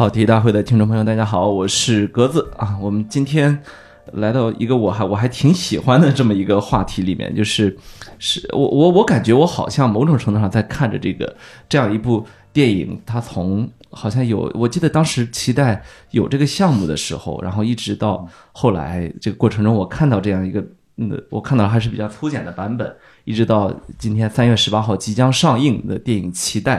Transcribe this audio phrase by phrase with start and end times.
[0.00, 2.74] 跑题大会的听众朋友，大家好，我是格子啊。
[2.80, 3.62] 我们今天
[4.14, 7.76] 来到一个我还我还挺喜欢的这么一个话题里面，就是
[8.18, 11.36] 是我我我感觉我好像某种程度上在看着这个
[11.68, 20.64] 这样一部电影，它从好像有我记得当时期待有这个项目的时候，然后一直到后来这个过程中，我看到这样一个
[20.96, 22.90] 嗯，我看到还是比较粗简的版本，
[23.24, 26.78] 一直到今天三月十八号即将上映的电影《期待》。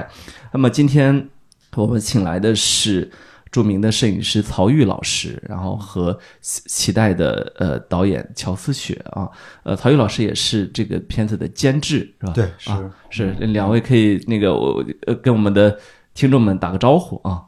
[0.51, 1.29] 那么今天。
[1.75, 3.09] 我们请来的是
[3.51, 9.29] 著名的摄影师曹郁老师，然后和期待的呃导演乔思雪啊，
[9.63, 12.33] 呃曹郁老师也是这个片子的监制是吧？
[12.33, 12.71] 对，是
[13.09, 15.77] 是两位可以那个我呃跟我们的
[16.13, 17.43] 听众们打个招呼啊。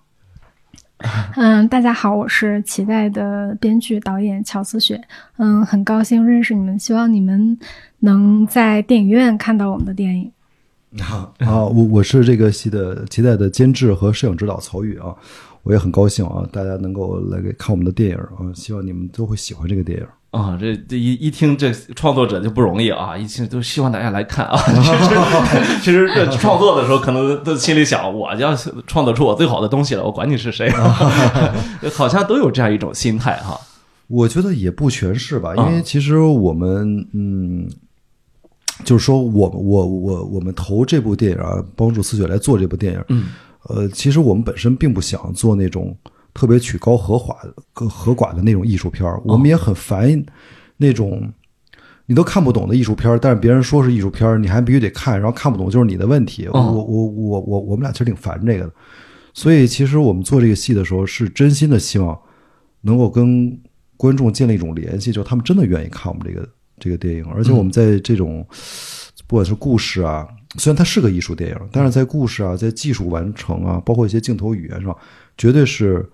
[1.36, 5.02] 嗯，大家好，我是期待的编剧导演乔思雪，
[5.38, 7.58] 嗯，很高兴认识你们，希望你们
[8.00, 10.32] 能在电影院看到我们的电影。
[11.02, 15.14] 好 啊，我我是这个戏的期待的监制和摄影指导曹宇啊，
[15.64, 20.58] 我也很高兴啊，大家能够来看我们的电影啊，希望你们都会喜欢这个电影啊。
[20.60, 24.56] 这这一一听这创作者就不容易啊，一听都希望大家来看啊。
[25.82, 30.70] 其实 其实创作的时候可能都心里想，我要创作出我最好的东西了，我管你是谁，
[31.96, 33.60] 好像都有这样一种心态哈。
[34.08, 37.68] 我觉得也不全是吧，因为其实我们嗯。
[38.84, 43.04] 就是说，我我我我们投这部电影啊，帮助思雪来做这部电影。
[43.10, 43.26] 嗯，
[43.70, 45.96] 呃，其实我们本身并不想做那种
[46.34, 47.36] 特别曲高和寡、
[47.74, 50.26] 和寡的那种艺术片儿我们也很烦
[50.78, 51.32] 那种
[52.08, 56.48] 你都看不懂的艺术片但是别人说是艺术片你还必须得看，然后看不懂就是你的问题。
[56.52, 58.74] 我我我我我们俩其实挺烦这个的。
[59.34, 62.20] 所以，其实我们做这个戏的时候，是真心的希望
[62.82, 63.58] 能够跟
[63.98, 66.48] 观众建立一种联系，就他们真的愿意看我们这个。
[66.84, 68.46] 这个电影，而且我们在这种
[69.26, 74.94] 不管是故事啊，虽然它是个艺术电影，但是在故事啊，在技术完成啊，包括一些镜头语言上，
[75.38, 76.06] 绝对是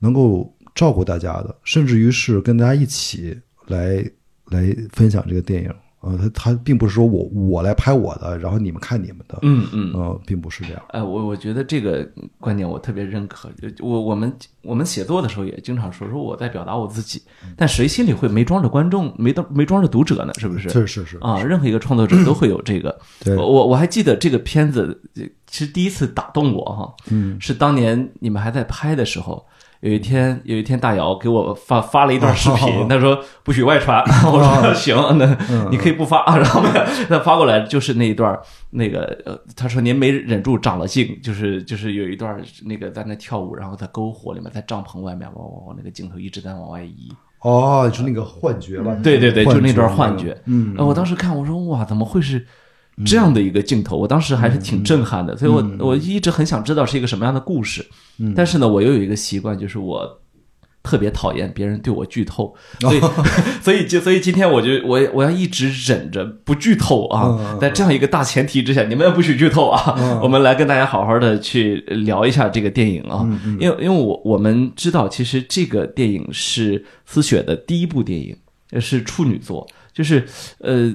[0.00, 4.04] 能够照顾大家的，甚至于是跟大家一起来
[4.46, 5.72] 来分享这个电影。
[6.00, 10.82] 呃，他他并不是说我我来拍我的，然后你们看你们的，嗯嗯，呃，并不是这样。
[10.88, 13.50] 哎，我我觉得这个观点我特别认可。
[13.80, 17.22] 我我们我们写作的时候也经常说说我在表达我自己，
[17.54, 20.32] 但谁心里会没装着观众，没没装着读者呢？
[20.38, 20.70] 是不是？
[20.70, 22.98] 是是是啊，任何一个创作者都会有这个。
[23.22, 24.98] 对我我还记得这个片子，
[25.46, 29.44] 其实第一次打动我哈，嗯，是当年你们还在拍的时候。
[29.80, 34.02] 有一天，有一天，大姚给我发发了一段视频， 他说不许外传。
[34.30, 35.36] 我说行，那
[35.70, 36.22] 你可以不发。
[36.36, 36.62] 然后
[37.08, 38.38] 他发过来就是那一段，
[38.70, 47.10] 那个呃，他说您没忍住长了劲，就是就是有一段那个在那跳舞，然后在篝火里面，在帐篷外面，往往往那个镜头一直在往外移。
[47.40, 48.94] 哦，就那个幻觉吧？
[49.02, 50.36] 对对对，就那段幻觉。
[50.44, 52.46] 嗯，我当时看，我说哇，怎么会是？
[53.06, 57.86] 这样的一个镜头，我当时还是挺震撼的，所以我我一直很想知道是一个什么样的故事。
[58.34, 60.20] 但是呢，我又有一个习惯，就是我
[60.82, 63.00] 特别讨厌别人对我剧透，所以
[63.62, 67.58] 所以就所以今天我就我我要一直忍着不剧透啊。
[67.60, 70.20] 在这样一个大前提之下，你们也不许剧透啊。
[70.22, 73.26] 我们来跟大家好好的去聊一下这个电影啊，
[73.58, 78.36] 因为因为我我们知道，其实这个电影是思雪的第一部电影，
[78.80, 79.66] 是处女作。
[80.00, 80.26] 就是，
[80.60, 80.90] 呃，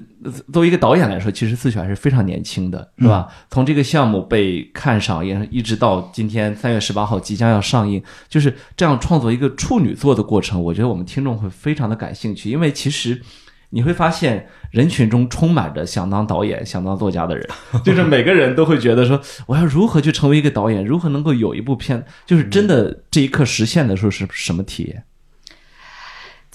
[0.51, 3.27] 作为一个导演来说，其实思雪还是非常年轻的，是吧？
[3.51, 13.21] 从这个项目被看上，也一直到今天三月十八号即将要上映，就是这样创作一个处女作的过程，我觉得我们听众会非常的感兴趣，因为其实
[13.69, 17.47] 你会发现人群中充满着想当导演、想当作家的人，
[17.85, 25.03] 就是每个人都会觉得说，我要如何去成为一个导演，如何能够有一部片，就是真的这一刻实现的时候是什么体验？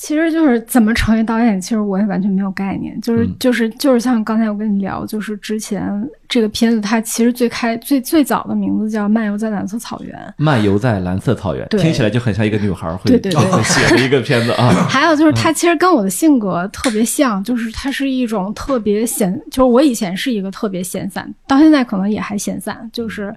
[0.03, 2.99] 其实就是怎么成为导演，其实我也完全没有概念。
[3.03, 5.87] 就是就是就是像刚才我跟你聊，就是之前
[6.27, 10.16] 这个片子它其实最开最最早的名字叫《漫游在蓝色草原》。
[10.39, 13.10] 漫游在蓝色草原，听起来就很像一个女孩会
[13.62, 14.71] 写的一个片子啊。
[14.89, 23.37] 还有就是它其实跟我的性格特别像，就是它是一种特别闲，就是我以前是一个特别闲散，到现在可能也还闲散，就是。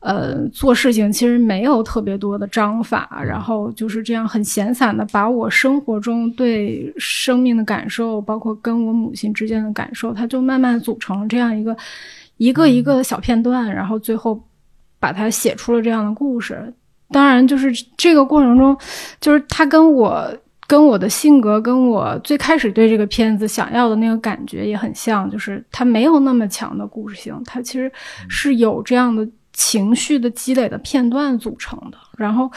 [0.00, 11.76] 呃，做事情其实没有特别多的章法，然后就是这样很闲散的把我生活中对生命的感受，包括跟我母亲之间的感受，它就慢慢组成了这样一个
[12.36, 14.40] 一个一个小片段，然后最后
[15.00, 16.72] 把它写出了这样的故事。
[17.10, 18.78] 当然，就是这个过程中，
[19.20, 20.32] 就是他跟我
[20.68, 27.90] 跟我的性格，跟我最开始对这个片子想要的那个感觉也很像，就是它没有那么强的故事性，它其实
[28.28, 29.28] 是有这样的。
[29.58, 32.48] 情绪的积累的片段组成的，然后，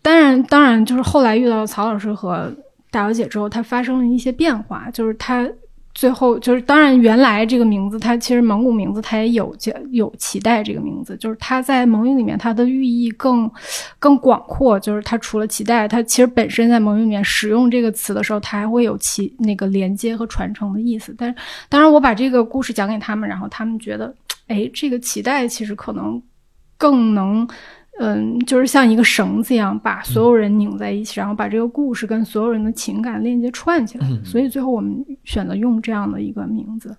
[0.00, 2.48] 当然，当然，就是后来遇到曹老师和
[2.92, 5.50] 大小姐之后，他发生了一些变化，就是他
[5.94, 13.50] 最后就是，当然原来这个名字它其实蒙古名字它也有叫有脐带这个名字，就是它在蒙语里面它的寓意更
[13.98, 21.12] 更广阔，就是它除了脐带，它其实本身在蒙语里面使用这个词的时候，它还会有其那个连接和传承的意思。
[21.18, 21.36] 但是
[21.68, 24.14] 当然我把这个故事讲给他们，然后他们觉得，
[24.48, 26.20] 哎，这个脐带其实可能
[26.76, 27.46] 更能。
[28.00, 34.06] 嗯，就是像一个绳子一样，把所有人拧在一起，然后把这个故事跟所有人的情感链接串起来。
[34.24, 36.96] 所以最后我们选择用这样的一个名字。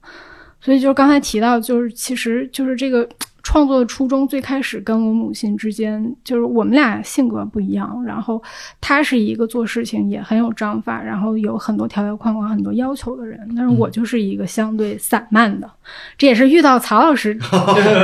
[0.62, 3.08] 所以就是刚才提到，就是其实就是这个。
[3.46, 8.04] 创作的初衷最开始跟我母亲之间，就是我们俩性格不一样。
[8.04, 8.42] 然后
[8.82, 13.40] 她是一个做事情也很有章法，然后有很多条条框框、很多要求的人。
[13.56, 15.70] 但是我就是一个相对散漫的。
[16.18, 17.38] 这也是遇到曹老师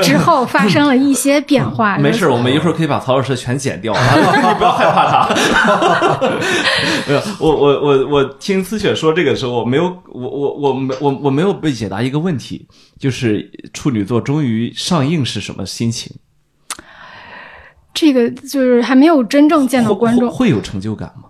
[0.03, 1.97] 之后发生了一些变化。
[1.99, 3.99] 没事，我们一会儿可以把曹老师全剪掉，你
[4.59, 5.33] 不要害怕他。
[7.07, 12.67] 没有，我我我我听思雪说这个时候，我没有，我我我没我我没有被解答一个问题。
[13.01, 16.15] 就是处女座终于上映是什么心情？
[17.95, 21.29] 这个就是还没有真正见到观众，会有成就感吗？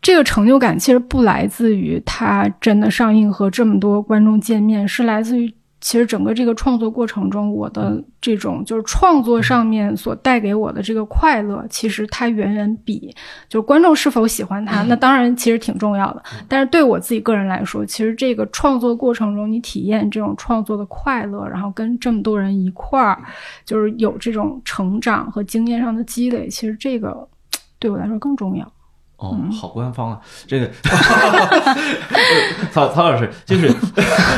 [0.00, 5.52] 这个成就感其实不来自于它真的上映和这么多观众见面，是来自于。
[5.80, 13.14] 其实整个这个创作过程中，我的这种就是创作上面所带给我的这个快乐，其实它远远比
[13.48, 16.22] 就是观众是否喜欢它，那当然其实挺重要的。
[16.48, 23.22] 但是对我自己个人来说，其实这个创作过程中，你体验这种创作的快乐，然后跟这么多人一块儿，
[23.64, 27.28] 就是有这种成长和经验上的积累，其实这个
[27.78, 28.72] 对我来说更重要。
[29.18, 30.20] 哦，好官方啊！
[30.46, 30.70] 这个
[32.70, 33.68] 曹曹老师，就是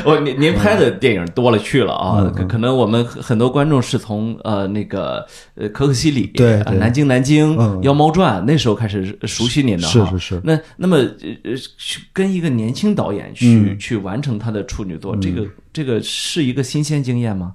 [0.06, 10.40] 我您您拍的电影多了去了啊，可能我们很多观众是从呃那个呃可可西里对南京南京妖猫传那时候开始熟悉您的是是是。
[10.42, 17.52] 那那么呃去跟一个年轻导演去去完成他的处女作，这个这个是一个新鲜经验吗？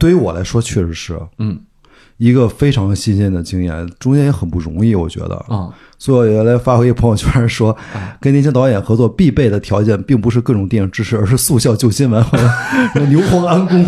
[0.00, 1.60] 对于我来说，确实是嗯。
[2.18, 5.68] 一个非常新鲜的经验，中间也很不容易，我觉得啊。
[5.98, 7.76] 所以我原来发过一个朋友圈说，
[8.20, 13.84] 跟年轻导演合作必备的条件，并不是各种电影知识，而是速效救心丸和牛黄安宫。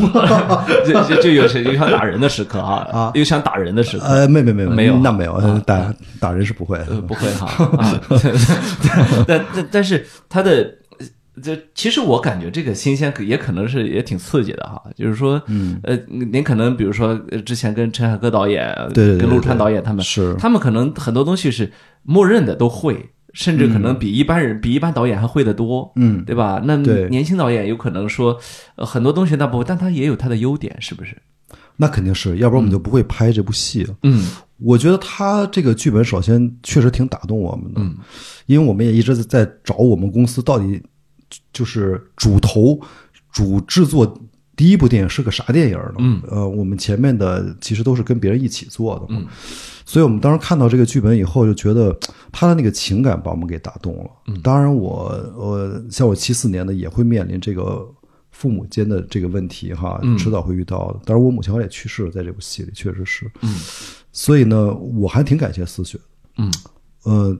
[0.87, 4.05] 就就就有有想打人的时刻啊啊，有想打人的时刻。
[4.05, 7.49] 呃，没没没没有，那没有打打人是不会的，不会哈。
[9.27, 10.71] 但但但是他的。
[11.43, 17.15] 这其实我感觉这个新鲜也可能是也挺刺激的哈，就是说，嗯，呃，您可能比如说
[17.45, 21.71] 之前跟陈凯歌导演，对，跟陆川导演他们，是他们可能很多东西是
[22.03, 26.61] 默认的都会，甚至可能比一般人比一般导演还会的多，嗯，对吧？
[26.65, 28.39] 那年轻导演有可能说
[28.77, 31.17] 很多东西那不会，但他也有他的优点，是不是？
[31.77, 33.87] 那肯定是，要不然我们就不会拍这部戏。
[34.03, 34.27] 嗯，
[34.59, 37.97] 我觉得他这个剧本首先确实挺打动我们的，嗯，
[38.47, 40.81] 因为我们也一直在在找我们公司到底。
[41.53, 42.81] 就是主投、
[43.33, 44.21] 主制作
[44.57, 45.95] 第一部电影是个啥电影呢？
[45.99, 49.25] 嗯，呃，我们前面的其实都是跟别人一起做的，嗯，
[49.85, 51.97] 所以我们当时看到这个剧本以后，就觉得
[52.33, 54.11] 他的那个情感把我们给打动了。
[54.27, 57.89] 嗯，当然我我像我七四年的也会面临这个
[58.33, 61.01] 父母间的这个问题哈，迟早会遇到的。
[61.05, 63.55] 当然我母亲好像也去世了，在这部戏里确实是，嗯，
[64.13, 65.99] 所以呢，我还挺感谢思雪，
[66.37, 66.53] 嗯，
[67.05, 67.39] 呃。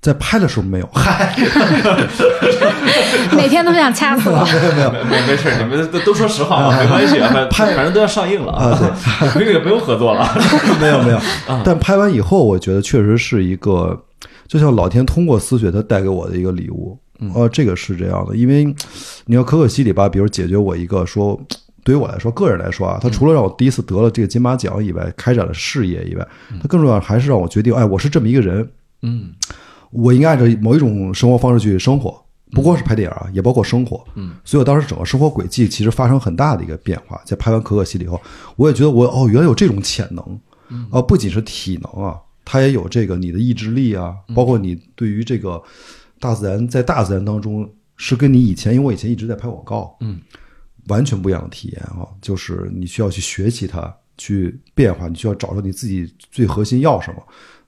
[0.00, 1.34] 在拍的时候没有，嗨，
[3.36, 4.44] 每天都想掐死我。
[4.76, 7.18] 没有没有没没事，你们都都说实话没关系。
[7.50, 10.28] 拍反正都要上映了啊，对，那个不用合作了。
[10.80, 11.20] 没有没有，
[11.64, 14.00] 但拍完以后，我觉得确实是一个，
[14.46, 16.96] 就像老天通过思雪他带给我的一个礼物。
[17.34, 18.64] 呃，这个是这样的，因为
[19.26, 21.36] 你要可可西里吧，比如解决我一个说，
[21.82, 26.24] 对于我来说，个人来说啊，他除了让我第一次得了这个金马奖以外，开展了事业以外，
[26.62, 28.70] 他更重要还是让我决定，哎，我是这么一个人，
[29.02, 29.32] 嗯。
[29.90, 34.04] 我应该按照某一种生活方式去生活，不光是拍电影啊，也包括生活。
[34.14, 37.20] 嗯，所以我当时整个生活轨迹其实发生很大的一个变化。
[37.24, 38.20] 在拍完《可可西里》以后，
[38.56, 40.40] 我也觉得我哦，原来有这种潜能，
[40.90, 45.62] 啊，不仅是体能啊，它也有这个你的意志力啊，包括你对于这个
[46.20, 50.20] 大自然，在大自然当中是跟你以前，因为我以前一直在拍广告，嗯，
[50.88, 57.22] 完全不一样的体验啊，就是你需要去学习它，去变化，你需要找出你自己最核心要什么。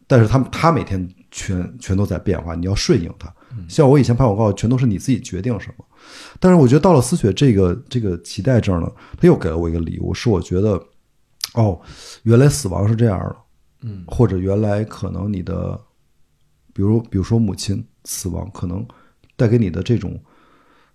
[0.07, 1.09] 但是他他每天。
[1.31, 3.33] 全全都在变化，你要顺应它。
[3.69, 5.85] 像我以前拍广告，全都是你自己决定什么。
[6.39, 10.81] 但是我觉得到了思雪这个这个脐带这儿呢，他又给了我一个礼物，是我觉得，
[11.55, 11.81] 哦，
[12.23, 13.37] 原来死亡是这样的，
[13.83, 15.79] 嗯，或者原来可能你的，
[16.73, 18.87] 比如比如说母亲死亡，可能
[19.37, 20.19] 带给你的这种，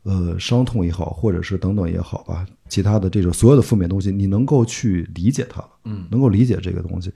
[0.03, 7.11] 呃，伤痛也好，或者是等等也好吧，其他的这种所有的负面东西，你能够去理解它了，嗯，能够理解这个东西。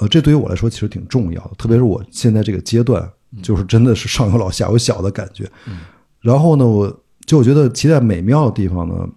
[0.00, 3.08] 呃，这对于我来说其实挺重要的，特别是我现在这个阶段，
[3.42, 5.50] 就是真的是上有老下有小的感觉。
[6.20, 9.08] 然后呢，我就我觉得期待美妙的地方呢，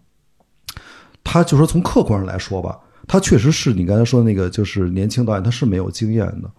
[1.24, 6.50] 它就说从客观上来说吧，它确实是你刚才说的那个，就是年轻导演他是没有经验的，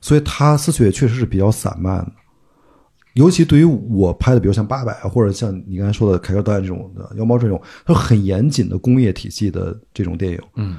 [0.00, 2.12] 所以他思绪也确实是比较散漫的。
[3.14, 10.78] 尤其对于我拍的，比如像《八百》或者像你刚才说的凯歌导演这种的《妖猫传》这种，它很严谨的工业体系的这种电影，嗯，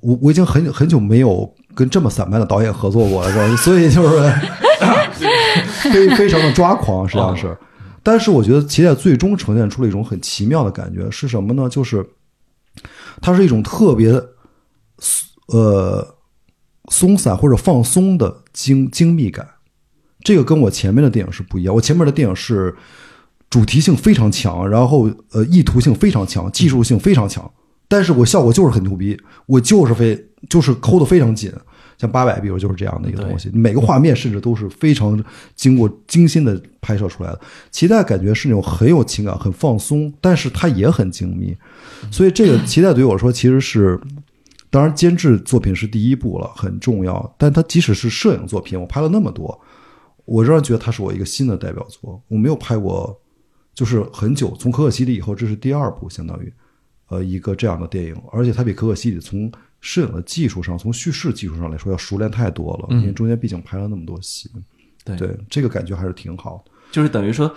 [0.00, 3.56] 我我已经很很久没有跟这么散漫的导演合作过了，是吧？
[3.62, 4.32] 所以就是
[5.90, 7.56] 非非常的抓狂，实际上是。
[8.02, 11.68] 但是我觉得《期待》最终呈现出了一种很奇妙的感觉，是什么呢？
[11.68, 12.06] 就是
[13.20, 14.12] 它是一种特别
[15.48, 16.16] 呃
[16.90, 19.46] 松散或者放松的精精密感。
[20.24, 21.74] 这个跟我前面的电影是不一样。
[21.74, 22.74] 我前面的电影是
[23.50, 27.50] 主题性非常强，然后呃意图性非常强，技术性非常强，
[27.88, 31.52] 但是我效果就是很牛逼，我就是非就是抠的非常紧。
[31.96, 35.20] 像八百，比如就是这样的一个东西，每个画面甚至都是非常
[35.56, 37.40] 经过精心的拍摄出来的。
[37.72, 41.56] 期待感觉是那种很有情感、很放松，但是它也很精密。
[42.08, 44.00] 所以这个 期待对于我说其实是，
[44.70, 47.34] 当然监制作品是第一步了，很重要。
[47.36, 49.60] 但它即使是摄影作品，我拍了那么多。
[50.24, 52.22] 我仍然觉得它是我一个新的代表作。
[52.28, 53.20] 我没有拍过，
[53.74, 54.54] 就是很久。
[54.56, 56.52] 从可可西里以后，这是第二部，相当于，
[57.08, 58.16] 呃，一个这样的电影。
[58.32, 59.50] 而且它比可可西里从
[59.80, 62.86] 摄影的技术上、从叙事技术上来说要熟练太多了。
[62.90, 64.50] 因为中间毕竟拍了那么多戏。
[65.04, 66.72] 对，这个感觉还是挺好的。
[66.90, 67.54] 就是等于说，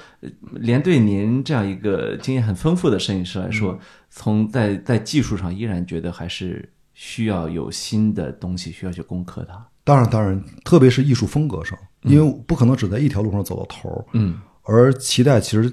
[0.51, 3.79] 连对您这样一个经验很丰富的摄影师来说，
[4.09, 9.67] 从在在技术上依然觉得还是需要有新的东西需要去攻克它。
[9.83, 11.77] 当然，当然，特别是艺术风格上。
[12.03, 15.71] 因为不可能只在一条路上走到头儿，嗯，而期待其实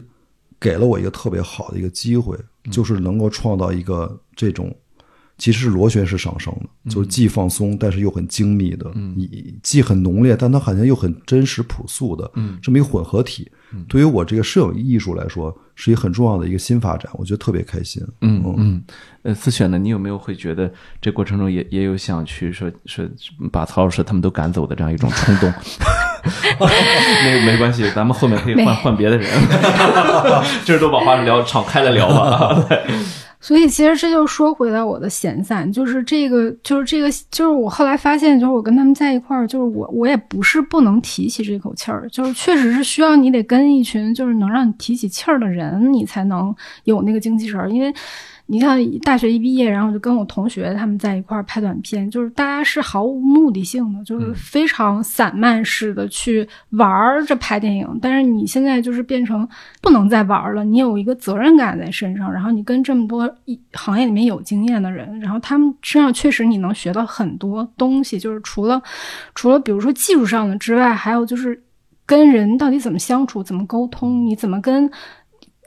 [0.60, 2.38] 给了我一个特别好的一个机会，
[2.70, 4.74] 就是能够创造一个这种
[5.36, 6.52] 其实是螺旋式上升
[6.84, 9.16] 的，就是既放松但是又很精密的，嗯，
[9.62, 13.50] 既很浓烈，但它好像又很真实朴素的，嗯，这么一个混合体。
[13.86, 18.02] 对于我这个摄影艺术来说，是一个很重要的一个新发展，我觉得特别开心。
[18.22, 18.82] 嗯嗯，
[19.22, 20.72] 呃，思选呢，你有没有会觉得
[21.02, 23.06] 这过程中也也有想去说说
[23.52, 25.52] 把曹老师他们都赶走的这样一种冲动？
[27.24, 29.28] 没没关系，咱们后面可以换换别的人，
[30.64, 32.64] 今儿都把话聊敞开了聊吧。
[33.40, 47.94] 所以其实这就说回到我的闲散，就是这个，就是这个，就是我后来发现，就是我跟他们在一块儿，就是我我也不是不能提起这口气儿，就是确实是需要你得跟一群就是能让你提起气儿的人，你才能有那个精气神儿，因为。
[48.50, 57.86] 你像大学一毕业，然后就跟我同学他们在一块儿拍短片，就是大家是毫无目的性的，就是非常散漫式的去玩儿着拍电影。
[58.00, 59.46] 但是你现在就是变成
[59.82, 63.30] 不能再玩了，你有一个责任感在身上，然后你跟这么多
[63.74, 68.82] 行业里面有经验的人，然后他们身上确实你能学到很多东西，就是除了
[69.34, 71.62] 除了比如说技术上的之外，还有就是
[72.06, 74.90] 跟人到底怎么相处、怎么沟通，你怎么跟。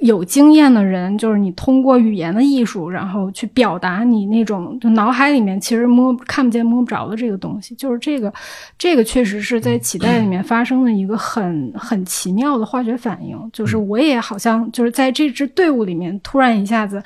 [0.01, 8.33] 有经验的人，就是你通过语言的艺术，然后去表达你那种就脑海里面其实摸看不见摸不着的这个东西，就是这个，
[8.79, 13.37] 这个确实是在脐带里面发生的一个很 很奇妙的化学反应。
[13.53, 17.01] 就是我也好像就是在这支队伍里面，突然一下子，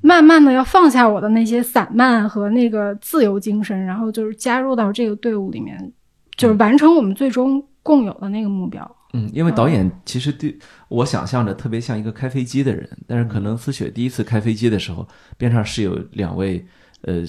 [0.00, 5.76] 慢慢的要放下我的那些散漫和那个自由精神，然后就是加入到这个队伍里面，
[6.36, 8.95] 就是完成我们最终共有的那个目标。
[9.12, 10.58] 嗯，因为导演其实对
[10.88, 15.06] 我想象着特别像一个开飞机的人，但是可能思雪第一次开飞机的时候，
[15.38, 16.66] 边上是有两位
[17.02, 17.22] 呃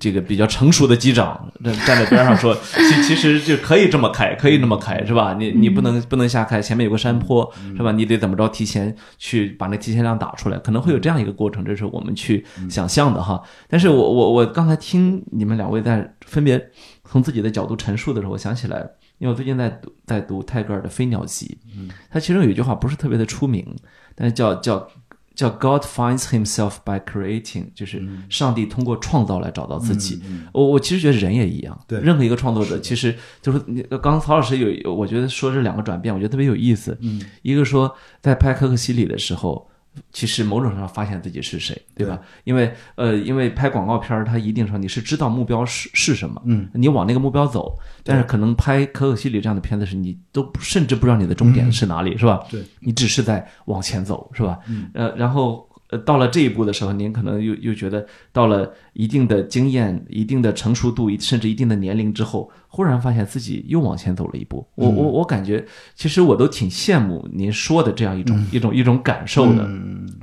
[0.00, 5.34] 这个比较成熟的机长站站在边上说，其其实就可以这么开，可以那么开，是吧？
[5.38, 7.92] 你你不能不能瞎开，前面有个山坡，是吧？
[7.92, 13.40] 你得怎么着提前去把那提前量打出来，可能会有这样一个过程，这是我们去想象的哈。
[13.68, 16.70] 但是我我我刚才听你们两位在分别
[17.04, 18.88] 从自己的角度陈述的时候，我想起来。
[19.18, 23.66] 因为我最近在读在读泰戈尔的《飞鸟集》，嗯，他其中有一句话不是特别的出名，
[24.14, 24.88] 但是叫叫
[25.34, 30.20] 叫 God finds himself by creating，就是上帝通过创造来找到自己。
[30.52, 36.96] 我我其实觉得人也一样，对，任何一个创作者，其实就是你刚刚曹老师有，我觉得说这两个转变，我觉得特别有意思。
[37.00, 39.68] 嗯，一个说在拍可可西里的时候。
[40.12, 42.20] 其实某种程度上发现自己是谁，对吧？
[42.44, 47.76] 因为呃，因为拍广告片儿，它一定说你是知道目标是是什么，嗯，你往那个目标走。
[48.02, 52.42] 但是可能拍可可西里这样的片子时，你都甚至不知道你的终点是哪里，是吧？
[52.50, 54.58] 对，你只是在往前走，是吧？
[54.68, 55.67] 嗯呃，然后。
[55.90, 64.66] 呃，到了这一步的时候，您可能又又觉得到了一定的经验、一定的成熟度，甚至一定的年龄之后，忽然发现自己又往前走了一步。
[64.74, 65.64] 我我我感觉，
[65.94, 69.66] 其实我都挺羡慕您说的这样一种一种一种感受的。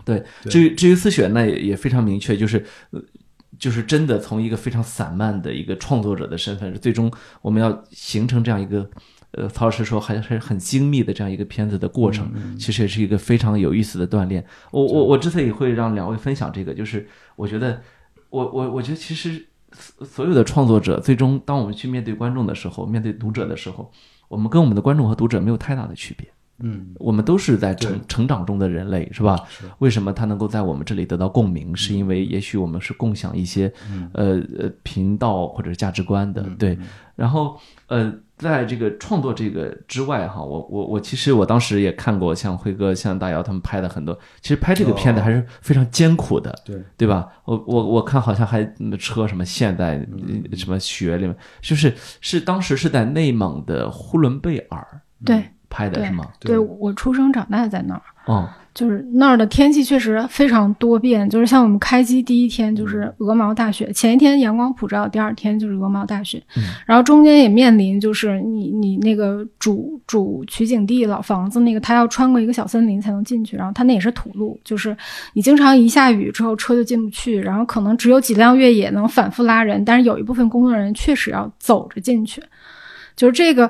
[0.04, 2.64] 对，至于至于思雪，呢也也非常明确，就是
[3.58, 8.88] 就是真的从一个非常散漫的一个创作者的身份，最终我们要形成这样一个。
[9.36, 14.44] 呃曹老师说还是很精密的这样一个片子的过程，其实也是一个非常有意思的锻炼。
[14.72, 17.82] 我我我之所以会让两位分享这个，就是我觉得
[18.30, 19.46] 我我我觉得其实
[20.04, 23.92] 所有的创作者，最终当我们去面对观众的时候，面对读者的时候，
[24.28, 26.28] 我们跟我们的观众和读者没有太大的区别。
[26.60, 29.38] 嗯，我们都是在成成长中的人类，是吧？
[29.50, 31.76] 是为什么他能够在我们这里得到共鸣？
[31.76, 33.70] 是因为也许我们是共享一些
[34.14, 36.80] 呃呃频道或者价值观的，对。
[37.18, 47.28] 然后呃，在这个创作这个之外哈，我我我其实我当时也看过像辉哥、像大姚他们拍的很多，其实拍这个片子还是非常艰苦的，对对吧？
[47.46, 48.64] 我我我看好像还
[49.00, 50.06] 车什么陷在
[50.54, 54.86] 什么雪里面，就是是当时是在内蒙的呼伦贝尔
[55.24, 56.28] 对对拍的是吗？
[56.40, 74.96] 对，我出生长大在那儿，哦，就是那儿的天气确实非常多变，就是像我们开机第一天就是鹅毛大雪，前一天阳光普照，第二天就是鹅毛大雪，嗯然后中间也面临就是你你那个主主取景地老房子那个，它要穿过一个小森林才能进去，然后它那也是土路，就是
[75.32, 82.44] 你经常一下雨之后车就进不去，然后可能只有几辆越野能反复拉人，但是有一部分工作人员确实要走着进去。
[83.16, 83.70] 就是这个，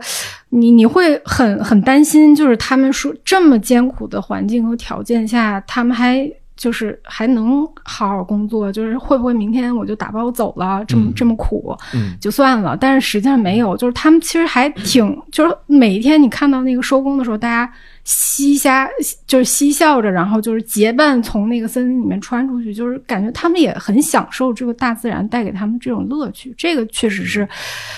[0.50, 12.77] 你你会很很担心，就是他们说这么艰苦的环境和条件下，他们还就是还能好好工作，就是会不会明天我就打包走了，这么、嗯这么苦嗯就算了。
[12.77, 17.71] 但是实际上没有，就是他们其实还挺，就是每一天你看到那个收工的时候，大家
[18.03, 18.88] 嬉瞎
[19.27, 26.53] 就是嬉笑着，然后就是结伴从那个森林里面穿出去，就是感觉他们也很享受这个大自然带给他们这种乐趣。
[26.57, 27.47] 这个确实是，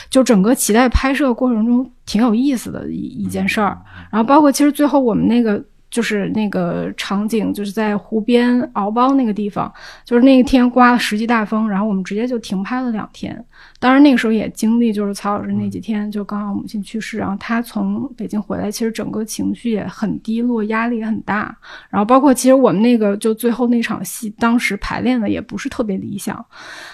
[0.09, 3.77] 就整个期待拍摄过程中挺有意思的一一件事儿。
[4.09, 5.63] 然后包括其实最后我们那个。
[5.89, 9.71] 就是那个场景，就是在湖边敖包那个地方，
[10.03, 13.43] 就是那一天刮了十级大风，然后我们直接就停拍了两天。
[13.79, 21.55] 当然那个时候也经历，就是曹老师那几天就刚好母亲去世，然后他从北京回来，其实整个情绪也很低落，压力也很大。
[21.89, 26.45] 然后包括其实我们那个就最后那场戏，当时排练的也不是特别理想，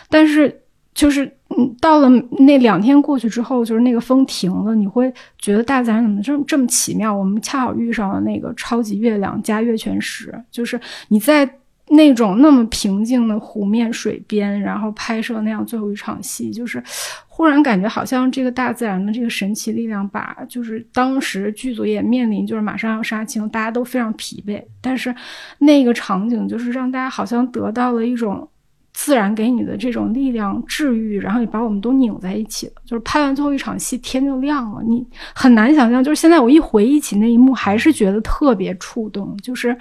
[0.10, 0.63] 但是
[0.94, 2.10] 就是嗯，到了
[2.40, 7.14] 那两天过去之后，就是那个风停了，你会觉得大自然怎么这么这么奇妙？
[7.14, 11.48] 我们恰好遇上了那个超级月亮加月全食，就是你在
[11.90, 16.82] 那种那么平静的湖面水边，然后拍摄那样最后一场戏，就是
[17.28, 25.14] 忽然感觉好像这个大自然的这个神奇力量把，就是当时剧组也面临就是马上要杀青，大家都非常疲惫，但是
[25.60, 28.48] 那个场景就是让大家好像得到了一种。
[28.94, 32.74] 自然给你的这种力量治愈，然后也把我们都拧在一起了。
[32.86, 36.04] 就是拍完最后一场戏，天就亮了，你很难想象。
[36.04, 39.36] 就是现在我一回忆起那一幕，还是觉得特别触动。
[39.38, 39.76] 就是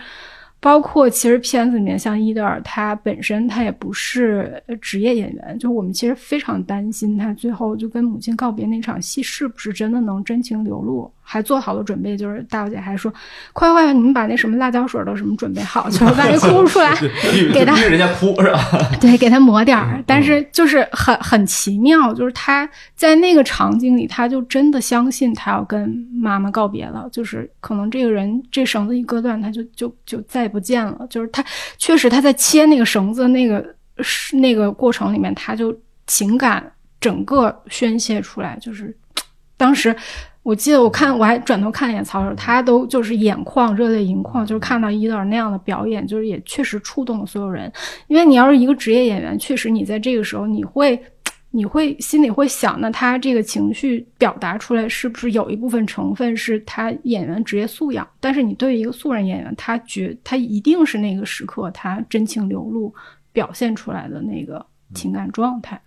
[0.60, 12.14] 包括其实片子里面，像伊德尔他本身他也不是职业演员，就我们其实非常担心他最后就跟母亲告别那场戏是不是真的能真情流露，还做好了准备。
[12.14, 13.10] 就是大小姐还说
[13.54, 16.94] ：“快快，你们把那什么辣椒水都什么准备好，就是万一哭不出来，
[17.54, 18.60] 给他逼人家哭是吧？
[19.00, 31.06] 对，给他抹点儿，但是就是很很奇妙，就是他在那个场景里，他就真的相信他要跟妈妈告别了，就是可能这个人这绳子一割断，他就就就再也不见了。
[31.08, 31.42] 就是他
[31.78, 33.64] 确实他在切那个绳子那个
[34.00, 35.74] 是那个过程里面，他就
[36.06, 36.62] 情感
[37.00, 38.94] 整个宣泄出来，就是
[39.56, 39.96] 当时。
[40.42, 47.72] 我记得我看我还转头看了一眼曹老师，他都就是眼眶热泪盈眶，就是看到伊德尔那样的表演，就是也确实触动了所有人。
[48.08, 51.00] 因为你要是一个职业演员，确实你在这个时候你会。
[51.54, 58.08] 你会心里会想，那他这个情绪表达出来，是不是有一部分成分是他演员职业素养？
[58.20, 62.90] 但是你对于一个素人演员，他觉他一定是那个时刻他真情流露
[63.34, 65.78] 表现出来的那个情感状态。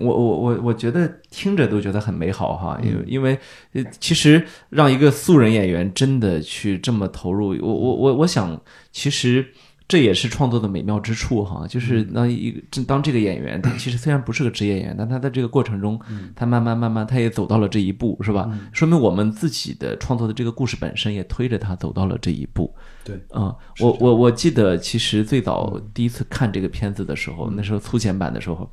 [0.00, 3.38] 我我我我觉得听着都觉得很美好哈，因为因为
[3.72, 8.60] 呃，其实让一个素人演员真的去这么投入，我我我我想，
[8.92, 9.46] 其实
[9.86, 16.00] 这也是创作的美妙之处哈，就是当一个当这个演员，他其实虽然不是个职业演员，但他在这个过程中，
[16.34, 18.48] 他慢慢慢慢他也走到了这一步，是吧？
[18.72, 22.74] 说明我们自己的创作的这个故事本身也推着他走到了这一步。
[23.04, 28.70] 对，嗯、我我我记得，其实最早第一次看这个片子的时候，那时候粗剪版的时候，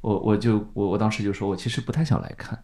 [0.00, 2.58] 我我就我我当时就说，我其实不太想来看，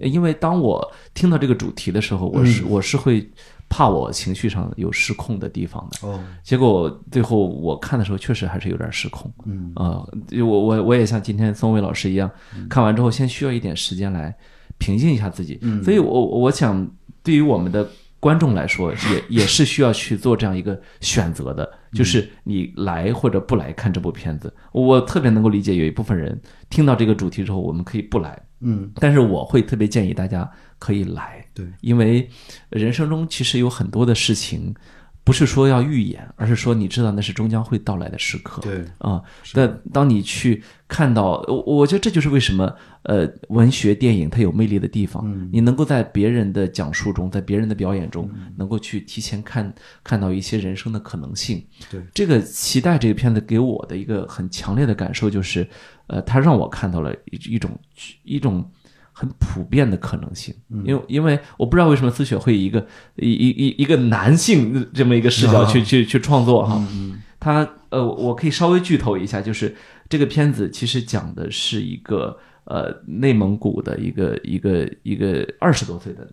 [0.00, 3.26] 因为当我听到这个主题的时候，我是、我是会
[3.68, 6.06] 怕我情绪上有失控的地方的。
[6.06, 9.32] 哦，结果最后我看的时候，确实还是有点失控。
[9.46, 10.04] 嗯啊、
[10.40, 12.30] 我我我也像今天宋伟老师一样，
[12.68, 14.36] 看完之后先需要一点时间来
[14.78, 15.58] 平静一下自己。
[15.62, 16.86] 嗯所以我我想，
[17.22, 17.88] 对于我们的
[18.22, 24.54] 观众来说，也也是需要去做这样一个选择的，就是你来或者不来看这部片子。
[24.70, 32.30] 我特别能够理解，有一部分人听到这个主题之后，我们可以不来，嗯，但是我会特别建议大家可以来，对，因为
[32.68, 34.72] 人生中其实有很多的事情，
[35.24, 38.60] 不是说要预演，而是说你知道那是终将会到来的时刻。
[38.60, 45.22] 对，啊，但当你去看到，我我觉得这就是为什么呃，文学电影它有魅力的地方。
[45.24, 51.64] 嗯你能够在别人的讲述中，在别人的表演中，能够去提前看看到一些人生的可能性。
[51.88, 55.68] 对，这个期待这个片子给我的一个很强烈的感受就是，
[56.08, 57.70] 呃，它让我看到了一一种
[58.24, 58.68] 一种。
[59.22, 60.52] 很普遍的可能性，
[60.84, 66.84] 因为因为我不知道为什么思雪会以一个一一一一个男性这么一个视角去、去去创作哈，
[67.38, 69.76] 他呃，我可以稍微剧透一下，就是
[70.08, 76.28] 这个片子其实讲的是一个呃内蒙古的一个一个一个二十多岁的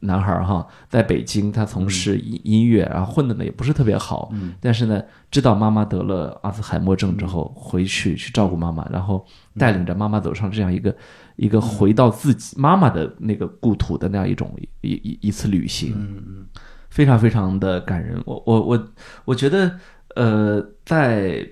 [0.00, 5.00] 男孩儿哈，在北京他从事音音乐，然后混的呢也不是特别好，但是呢
[5.30, 9.24] 知道妈妈得了阿兹海默症之后，回去去照顾妈妈，然后
[9.56, 10.92] 带领着妈妈走上这样一个
[11.38, 16.46] 一个回到自己妈妈的那个故土的那样一种一一一次旅行，
[16.90, 18.22] 非常非常的感人。
[18.26, 18.88] 我我我
[19.24, 19.78] 我觉得。
[20.16, 21.48] 呃，在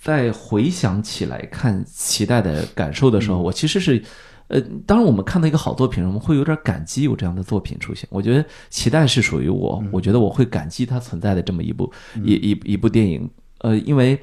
[0.00, 4.02] 在回想起来看期待的感受的时候，我其实是，
[4.48, 8.08] 呃，当然我们看到一个好作品，我们会有点感激有这样的作品出现。
[8.10, 11.92] 我觉得期待是属于我，我觉得我会感激它存在的这么一部
[12.24, 13.30] 一一一部电影。
[13.58, 14.18] 呃，因为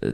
[0.00, 0.10] 呃，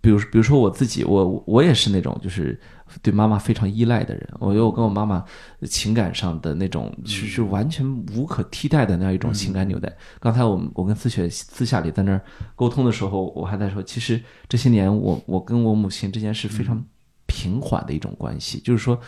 [0.00, 2.60] 比如比如说我自己，我我也是那种就是。
[3.02, 5.24] 对妈妈非常依赖的人，我觉得我跟我妈妈
[5.62, 9.92] 情感上的那种是是完全无可替代的那样一种情感纽带。
[10.20, 12.20] 刚才我们我跟思雪私下里在那儿
[12.54, 16.84] 沟通的时候，我还在说，其实这些年我我跟我母亲之间是非常
[17.26, 18.98] 平缓的一种关系，就是说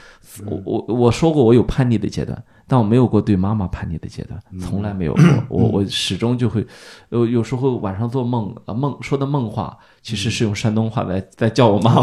[0.46, 5.22] 我我我说过我有叛逆的阶段，但我没有过对妈妈叛逆的阶段，从来没有过。
[5.48, 6.66] 我我始终就会
[7.10, 9.76] 有有时候晚上做梦啊梦说的梦话。
[10.02, 12.02] 其实是用山东话来在叫我妈妈，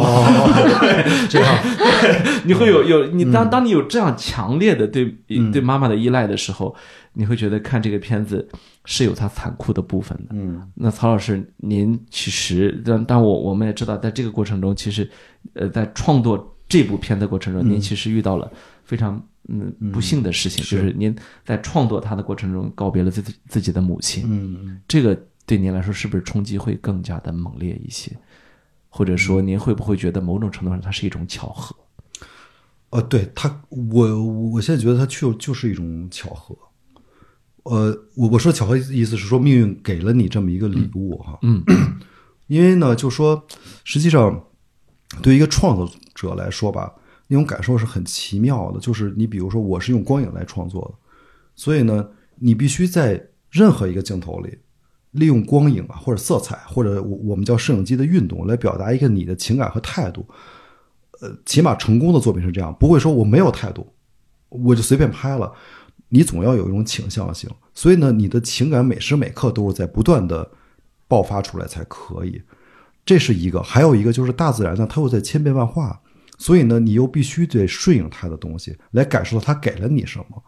[1.30, 1.58] 这样，
[2.43, 5.06] 你会有有你当当你有这样强烈的对
[5.54, 6.76] 对妈妈的依赖的时候，
[7.13, 8.45] 你会觉得看这个片子
[8.84, 10.32] 是有它残酷的部分的。
[10.32, 15.10] 嗯，那曹老师，您其实但但我我们也知道，在这个过程中，其实
[15.54, 18.52] 呃，在创作这部片的过程中，您其实遇到了
[18.84, 24.23] 非常嗯不幸的事情，就是您在创作它的过程中告别了自己自己的母亲。
[24.27, 25.17] 嗯，这个。
[25.45, 28.10] 对您来说，是不是冲击会更加的猛烈一些？
[28.88, 31.75] 或者说，您会不会觉得某种程度上它是一种巧合？
[32.91, 36.58] 呃，对他，我我现在觉得它就就是一种巧合。
[37.63, 41.38] 呃，我我说巧合意思是说，命运给了你这么一个礼物哈。
[41.41, 41.62] 嗯，
[42.47, 43.45] 因为呢，就说
[43.84, 44.45] 实际上
[45.21, 46.89] 对于一个创作者来说吧，
[47.33, 48.79] 那种感受是很奇妙的。
[48.79, 51.09] 就是你比如说，我是用光影来创作的，
[51.55, 54.57] 所以呢，你必须在任何一个镜头里。
[55.11, 60.25] 利用光影啊，或者色彩，或者我我们叫摄影机的运动，来表达一个你的情感和态度。
[61.21, 63.85] 呃，起码成功的作品是这样，不会说我没有态度，
[64.49, 65.53] 我就随便拍了。
[66.09, 70.49] 你总要有一种倾向性，所以呢，你的情感每时每刻都是在不断的
[71.07, 72.41] 爆发出来才可以。
[73.05, 76.01] 这是一个，还有一个就是大自然呢，它又在千变万化，
[76.37, 80.43] 所以呢，你又必须得顺应他的东西，来感受到他给了你什么。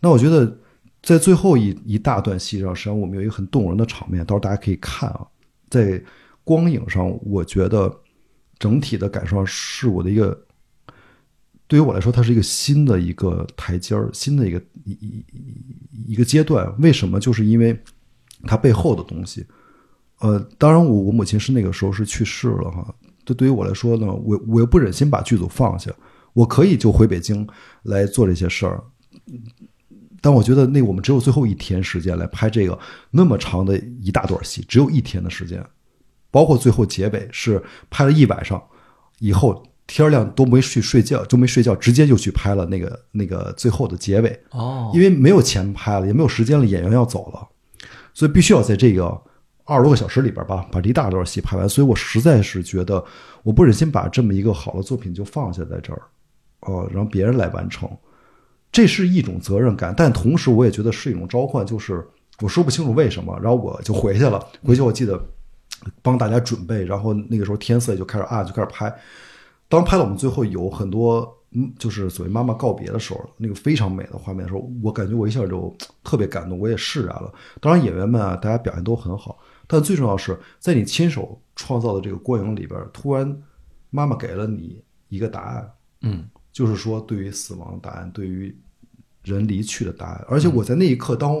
[0.00, 0.58] 那我觉得。
[1.02, 5.26] 在最后一一大段戏上，实际上我们有一个很动人的场面，到时候大家可以看啊。
[5.70, 5.98] 在
[6.44, 7.90] 光影上，我觉得
[8.58, 10.38] 整体的感受上是我的一个，
[11.66, 16.70] 对于我来说，它是一个新的一个台阶儿，新的一个一一一一个阶段。
[16.82, 17.18] 为什么？
[17.18, 17.74] 就是因为
[18.42, 19.46] 它背后的东西。
[20.18, 22.94] 呃，当然，我我母亲是那个时候是去世了哈。
[23.30, 25.88] 这对于我来说呢，我我又不忍心把剧组放下，
[26.32, 27.46] 我可以就回北京
[27.84, 28.82] 来做这些事儿。
[30.20, 32.76] 但我觉得那我们只有最后一天时间来拍这个
[33.08, 35.64] 那么长的一大段戏，只有一天的时间，
[36.28, 38.60] 包括最后结尾是拍了一晚上，
[39.20, 44.40] 以后天亮都没去睡觉，都没睡觉，直接就去拍了那个那个最后的结尾。
[44.50, 47.48] 哦，因为没有钱拍了，也没有时间了，演员要走了，
[48.12, 49.22] 所以必须要在这个
[49.64, 51.68] 二十多个小时里边吧，把这一大段戏拍完。
[51.68, 53.04] 所以我实在是觉得
[53.42, 56.02] 我不忍心把这么一个好的作品就放下在这儿，
[56.60, 57.88] 呃，让别人来完成。
[58.72, 62.06] 这是一种责任感，但同时我也觉得是一种召唤，就是
[62.40, 64.44] 我说不清楚为什么，然后我就回去了。
[64.64, 65.20] 回去我记得
[66.02, 68.94] 帮大家准备，然后那个时候天色就开始暗，就开始拍。
[69.68, 77.32] 当拍到我们最后有很多，嗯，就是所谓妈妈告别的时候，那个非常美的画面的时候，我感觉我一下就特别感动，我也释然了。
[77.60, 83.36] 当然演员们啊，大家表现都很好，但最重要是在你亲手创造的这个光影里边，突然
[83.90, 85.70] 妈妈给了你一个答案，
[86.02, 86.28] 嗯。
[86.52, 88.52] 就是说，对于死亡答案，对于
[89.22, 90.24] 人离去的答案。
[90.28, 91.32] 而且我在那一刻，当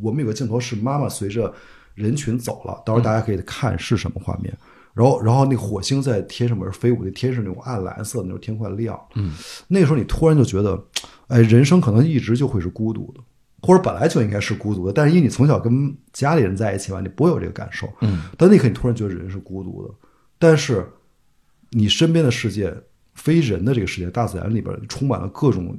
[0.00, 1.52] 我们有个镜头是妈妈随着
[1.96, 4.56] 人群走了，到时候大家可以看是什么画面。
[4.94, 9.00] 然后，然后那火星在天上面飞舞，那天是那种暗蓝色的，那种天快亮。
[9.14, 9.32] 嗯，
[9.68, 10.78] 那个时候你突然就觉得，
[11.28, 13.20] 哎，人生可能一直就会是孤独的，
[13.62, 14.92] 或者本来就应该是孤独的。
[14.92, 17.90] 但是因为你从小跟家里人在一起嘛，你不会有这个感受。
[18.02, 19.94] 嗯，但那刻你突然觉得人是孤独的，
[20.38, 20.86] 但是
[21.70, 22.74] 你身边的世界，
[23.14, 25.74] 非人的这个世界，大自然里边充满了各种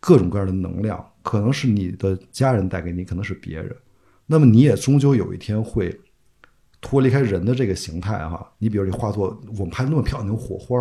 [0.00, 3.72] 各种各样的能量，可能是你的家人带给你，可能是别人。
[4.26, 5.96] 那么你也终究有一天会。
[6.80, 10.76] 脱离开人的这个形态哈，你比如你画作，我们拍那么漂亮那种火花，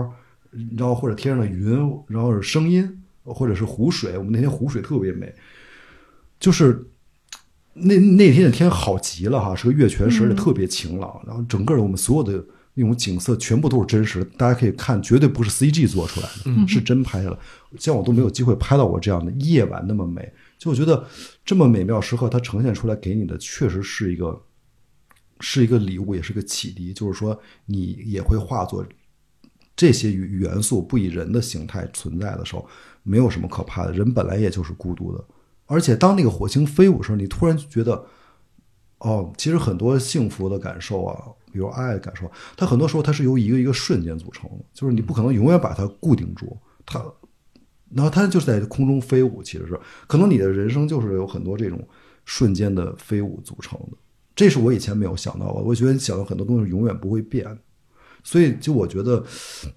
[0.78, 5.36] 然后或者天上的云，然后是声音，或者是湖水，我们那天湖水特别美，
[6.40, 6.88] 就是
[7.74, 12.42] 那那天的天好极了哈，是个月全食，而且特别晴朗，然后整个我们所有的
[12.76, 17.38] 那种景色全部都是真实的，大家可以看，绝对不是 CG 做出来的，是真拍下来。
[17.78, 21.06] 像我都没有机会拍到过这样的夜晚那么美，就我觉得
[21.44, 24.42] 这么美妙时刻，它呈现出来给你的确实是一个。
[25.40, 26.94] 是一个礼物，也是个启迪。
[26.94, 28.86] 就是说，你也会化作
[29.76, 32.68] 这些元素，不以人的形态存在的时候，
[33.04, 33.92] 没有什么可怕的。
[33.92, 35.24] 人本来也就是孤独的。
[35.66, 38.04] 而且，当那个火星飞舞的时候，你突然觉得，
[38.98, 44.66] 哦，其实很多幸福的感受啊，比如爱的感受，它很多时候它是由一个一个瞬间组成的。
[44.74, 47.00] 就是你不可能永远把它固定住，它，
[47.94, 49.42] 然后它就是在空中飞舞。
[49.44, 51.88] 其实是，可能你的人生就是有很多这种
[52.26, 53.98] 瞬间的飞舞组成的。
[54.40, 57.46] 这是我以前没有想到的，我觉得你想到很多东西永远不会变，
[58.24, 59.22] 所以就我觉得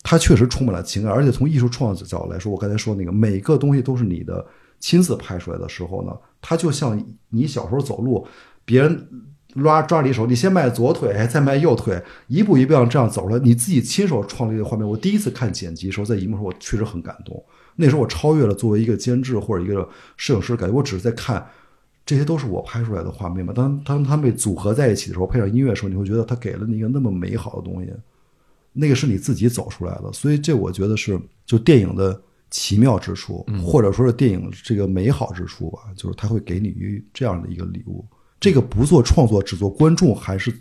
[0.05, 4.47] 它确实充满了情感，而且从艺术创作角度来说，我刚才说那个每个东西都是你的
[4.79, 6.97] 亲自拍出来的时候呢，它就像
[7.31, 8.25] 你小时候走路，
[8.65, 9.09] 别人
[9.55, 14.89] 拉抓你手，你先迈左腿，再迈右腿，一步一步这样走出来，你自己亲手创立的画面。
[14.89, 17.45] 我第一次看剪辑的时候，在荧幕上我确实很感动，
[17.75, 21.45] 那时候我超越了作为一个监制或者一个摄影师，感觉我只是在看。
[22.05, 23.53] 这些都是我拍出来的画面嘛？
[23.53, 27.93] 当当他们被组合在一起的时候，配上音乐的时候，你会觉得他给了你一个那么美好的东西，
[28.73, 30.13] 那个是你自己走出来的。
[30.13, 36.75] 所以这我觉得是就电影的奇妙之处，或者说是电影这个美好之处吧，就是他会给你
[37.15, 38.05] 这样的一个礼物。
[38.41, 40.53] 这个不做创作，只做观众还是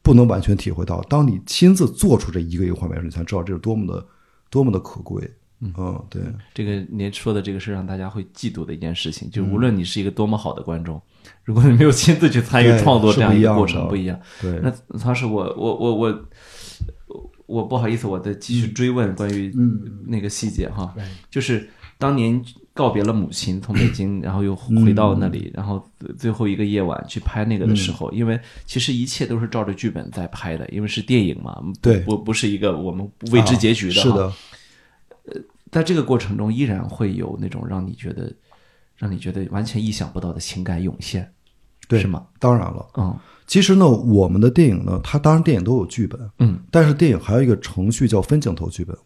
[0.00, 1.02] 不能完全体会到。
[1.02, 4.06] 当你亲自做出这一个一个画面时，你才知道这是多么的
[4.48, 5.30] 多么的可贵。
[5.60, 5.72] 嗯，
[6.08, 6.22] 对，
[6.54, 9.28] 这个您说的这个是让大家会嫉妒的一件事情。
[9.28, 11.02] 就无论你是一个多么好的观众，
[11.42, 14.18] 如果你没有亲自去参与 创作这样一个过程，不一样。
[14.40, 16.24] 对，那他是我，我，我，我，
[17.46, 19.52] 我不好意思，我再继续追问关于
[20.06, 20.94] 那个细节哈。
[21.28, 21.68] 就是
[21.98, 22.40] 当年
[22.72, 25.84] 告别了母亲，从北京，然后又回到那里，然后
[26.16, 34.32] 最后一个夜晚去拍那个的时候，因为其实一切都是照着剧本在拍的，因为是电影嘛，对，不不是一个我们未知结局的，是的。
[35.70, 38.32] 呃，在这个过程中，依然会有那种让你觉得，
[38.96, 41.32] 让你觉得完全意想不到的情感涌现，
[41.88, 42.26] 对，是吗？
[42.38, 48.96] 当然了，嗯，其实呢，我们的电影呢，它当然电影都有剧本，嗯，但是电影还有一个程序叫分镜头剧本，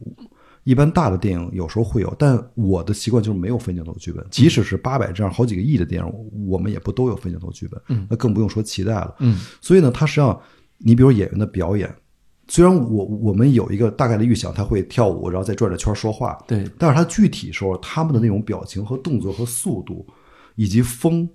[0.65, 6.13] 一般大的电影有时候会有，但我的习惯就是没有分镜头剧本，即使是八百这样好几个亿的电影，
[6.47, 10.41] 我们也不都有分镜头剧本，嗯，那更不用说期待了，嗯，所以呢，它实际上，
[10.79, 11.95] 你比如演员的表演。
[12.53, 20.07] 虽然我我们有一个大概的预想，他会跳舞，然后再转着圈说话，对，但是他具体时候他们的那种表情和动作和速度，
[20.55, 21.27] 以及风，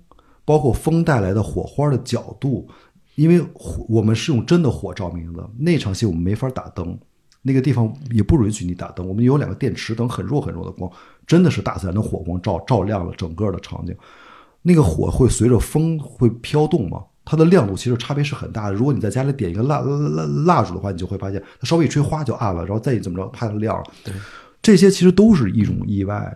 [0.44, 2.68] 包括风带来的火花的角度，
[3.16, 6.96] 因为火我们是用真的火照明的，那场戏我们没法打灯，
[7.42, 10.88] 那个地方也不允许你打灯，我们有两个电池灯，很弱很弱的光，
[11.26, 13.92] 真的是大自然的火光照照亮了整个的场景，
[14.62, 17.02] 那个火会随着风会飘动吗？
[17.30, 18.72] 它的亮度其实差别是很大的。
[18.72, 23.84] 如果你在家里点一个蜡蜡蜡烛的话，你就会发现它稍微一吹花就暗了，然后再一怎么着，它就亮了。
[24.02, 24.14] 对，
[24.62, 26.34] 这些其实都是一种意外，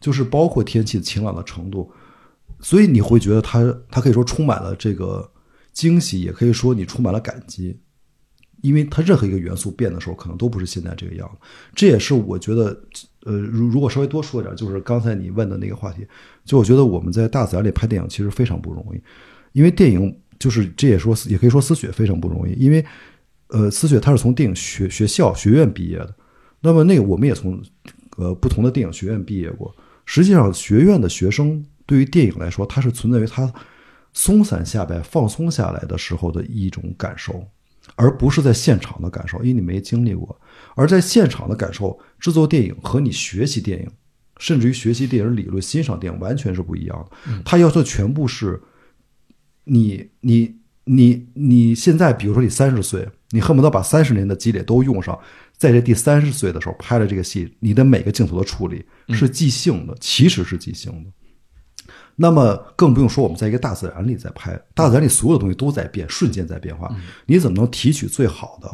[0.00, 1.92] 就是包括天气晴朗的程度，
[2.60, 5.30] 所以你会觉得它它可以说充满了这个
[5.74, 7.78] 惊喜，也可以说你充满了感激，
[8.62, 11.46] 因为它任何一个元素变的时候，可能都不是现在这个样子。
[11.74, 12.74] 这也是我觉得，
[13.26, 16.06] 呃，如如果稍微多说一点，就是刚才你问的那个话题，
[16.42, 19.02] 就我觉得我们在大自然里拍电影其实非常不容易，
[19.52, 20.18] 因为电影。
[20.42, 22.84] 就是这也说，也可以说思雪非常不容易，因为，
[23.46, 26.12] 呃，思雪他是从电影学学校学院毕业的，
[26.62, 27.62] 那么那个我们也从，
[28.16, 29.72] 呃，不同的电影学院毕业过。
[30.04, 33.52] 实际上，学院的学生对于电影来说，它是存在于他
[34.12, 37.46] 松散下来、放松下来的时候的一种感受，
[37.94, 40.36] 而不是在现场的感受，因为你没经历过。
[40.74, 43.88] 而在现场的感受，制作电影和你学习电影，
[44.38, 47.42] 甚至于学习电影理论、欣赏电影，完全是不一样的。
[47.44, 48.60] 他要求全部是。
[49.64, 55.18] 你你你你现在，比如说你三十岁，你恨不得把三十年的积累都用上，
[55.56, 61.10] 在这第三十岁的时候拍了这个戏，你的每个镜头的处理是即兴的，其实是即兴的，
[62.16, 66.94] 那么更不用说我们在一个大自然里在拍，大自然里所有的东西都在变，瞬间在变化，
[67.26, 68.68] 你怎么能提取最好的，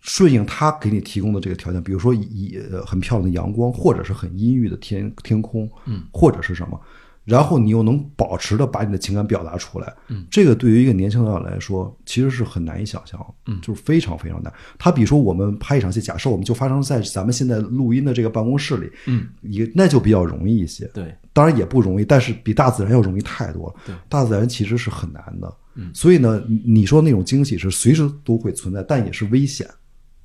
[0.00, 1.80] 顺应它给你提供的这个条件？
[1.82, 6.80] 比如说以呃很漂亮的阳光，或者是很阴郁的天天空，嗯，或者是什么？
[7.28, 14.50] 然后你又能保持的把你的情感表达出来，嗯，这个对于一个年轻导演来说，其实是很难以想象，嗯，就是非常非常难。
[14.78, 23.74] 他比如说我们拍一场戏，假设我们就发生在咱们现在录音的这个办公室里，嗯，也那就比较容易一些，对，当然也不容易，但是比大自然要容易太多了。
[23.84, 29.68] 对，大自然其实是很难的，嗯，所以呢，你你说那种惊喜是随时都会存在，但也是危险，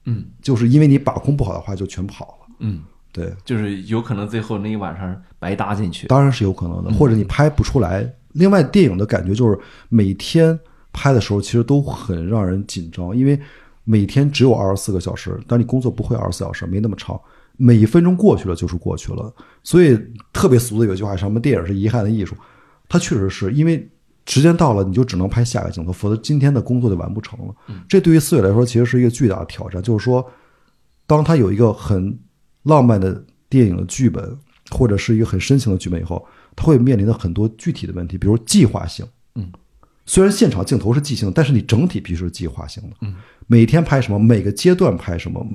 [0.06, 2.82] 嗯，就是因为你把控不好的话，就全跑了，嗯，
[3.14, 6.08] 对，就是有可能最后那一晚上白搭进去。
[6.08, 8.12] 当然是有可能的，或者你拍不出来。
[8.34, 10.60] 另外，电影的感觉就是每天
[10.92, 13.40] 拍的时候，其实都很让人紧张，因为
[13.84, 17.20] 每天只有二十四个小时，但你工作不会二十四小时，没那么长，
[17.56, 19.32] 每一分钟过去了就是过去了。
[19.62, 19.96] 所以
[20.34, 22.36] 特别俗的有一句话，什么电影是遗憾的艺术，
[22.90, 23.88] 它确实是因为
[24.26, 27.54] 时间到了，你就只能拍下一个镜头，否则今天的工作就完不成了。
[27.88, 30.28] 这对于思伟来说，其实是一个巨大的挑战，就是说，
[31.06, 32.18] 当他有一个很
[32.64, 34.38] 浪漫的电影的剧本，
[34.72, 39.06] 或者是一个很深情的剧本以后，他会面临的很多具体的问题，比如计划性。
[39.36, 39.52] 嗯，
[40.06, 42.96] 虽然现场镜头是即兴，但是你整体必须是计划性的。
[43.02, 43.16] 嗯，
[43.48, 45.46] 每天拍什么，每个阶段拍什么，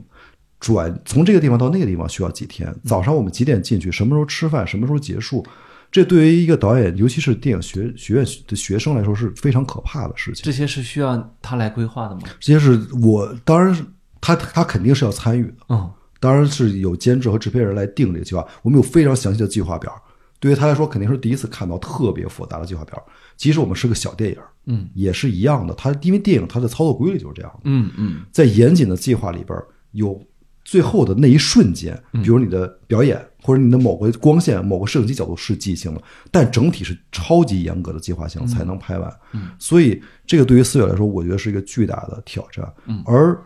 [0.61, 2.75] 转从这个地方到那个地方需要几天？
[2.85, 3.90] 早上我们几点进去？
[3.92, 4.66] 什么时候吃饭？
[4.66, 5.44] 什么时候结束？
[5.90, 10.42] 这对于一个导演，尤其是电影学学院的学生来说是非常可怕的事情。
[10.44, 12.21] 这些是需要他来规划的吗？
[12.38, 13.83] 这些是我当然是
[14.21, 15.55] 他他肯定是要参与的。
[15.71, 15.90] 嗯，
[16.21, 18.47] 当然是有监制和制片人来定这个计划。
[18.63, 19.93] 我们有非常详细的计划表，
[20.41, 23.03] 对于他来说肯定是第一次看到特别复杂的计划表。
[23.37, 25.73] 即使我们是个小电影，嗯，也是一样的。
[25.75, 30.21] 它因为电影它的操作规律就是这样的，嗯嗯在严谨的计划里边儿有
[30.65, 39.11] 最后的那一瞬间，比如你的表演或者你的某个光线、某个摄影机角度是即兴的，但整体是超级严格的计划性才能拍完。
[39.33, 42.71] 嗯所以这个对于思远来说，我觉得是一个巨大的挑战。
[42.87, 43.41] 嗯而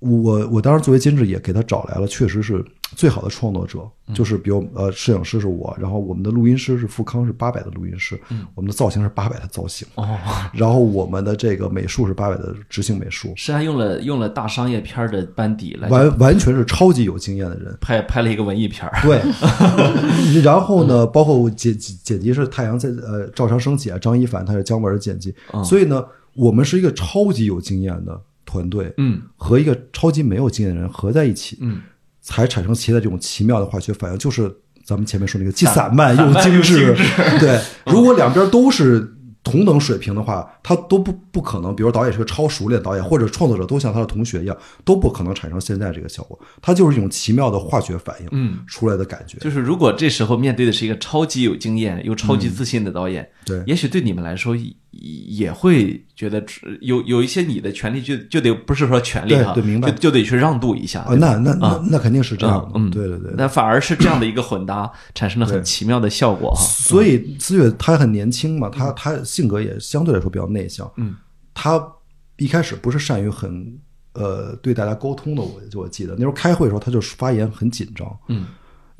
[0.00, 2.64] 我我当时作为监制也给他找来了，确实是
[2.96, 4.14] 最好的创作者，嗯。
[4.14, 8.18] 就是比如呃，摄影师是我，然后我们的录音师是富康，是八百的录音师，
[8.54, 9.86] 我们的造型是八百的造型，
[10.54, 17.76] 然后我们的这个美术是八百的执行美术，是还用了用了大商业片的班底来完完全是超级有经验的人。
[17.80, 19.00] 拍拍了一个文艺片儿。
[19.02, 19.20] 对，
[20.42, 26.02] 然后呢，包括剪剪剪辑是太阳在呃照常升起啊，张一凡他是姜文的剪辑，所以呢，
[26.34, 31.80] 我们是一个超级有经验的团队，嗯和一个超级没有经验的人合在一起，嗯，
[32.20, 34.52] 才产生现在这种奇妙的化学反应，就是
[34.84, 36.96] 咱们前面说那个既散漫又又精致。
[37.38, 41.74] 对，如果两边都是同等水平的话，他都不不可能。
[41.74, 46.38] 比如导演是个超熟练的导演，或者创作者都像他的同学一样，都不可能产生现在这个效果。
[46.60, 49.38] 它就是一种奇妙的化学反应，嗯，出来的感觉。
[49.38, 56.44] 就是如果这时候面对的是一个超级有经验又超级自信的导演，对也许对你们来说也也会觉得
[56.80, 61.04] 有有一些你的权利就就得不是说权利哈，对对明白就就得去让渡一下。
[61.10, 62.72] 那那那啊那肯定是这样的。
[62.74, 63.32] 嗯，对对对。
[63.36, 66.62] 那反而是这样的一个混搭，产生了很奇妙的效果哈。
[66.62, 70.90] 所以思月他很年轻嘛，他他性格也相对来说比较内向。
[70.96, 71.14] 嗯，
[71.54, 71.80] 他
[72.38, 73.78] 一开始不是善于很
[74.14, 78.18] 呃对大家沟通的，我就我记得那时候开会的时候，他就发言很紧张。
[78.28, 78.46] 嗯，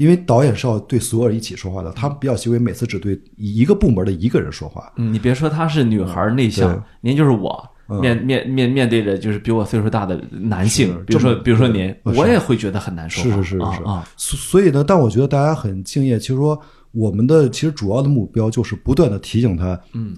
[0.01, 4.91] 因为导演是要对所有人一起说话的，他比较习惯每次只对一个部门的一个人说话。
[4.97, 7.69] 嗯，你别说她是女孩内向对，您就是我。
[8.01, 13.43] 面面面面对着就是比我岁数大的男性是，比如说比如说您，呃我也会觉得很难说话。
[13.43, 16.19] 是是是是啊啊，所所以呢，但我觉得大家很敬业。
[16.19, 16.59] 其实说
[16.93, 20.17] 我们的其实主要的目标就是不断的提醒他，嗯，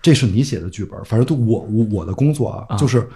[0.00, 3.08] 这是你写的剧本，反正对我我我的工作啊，啊就是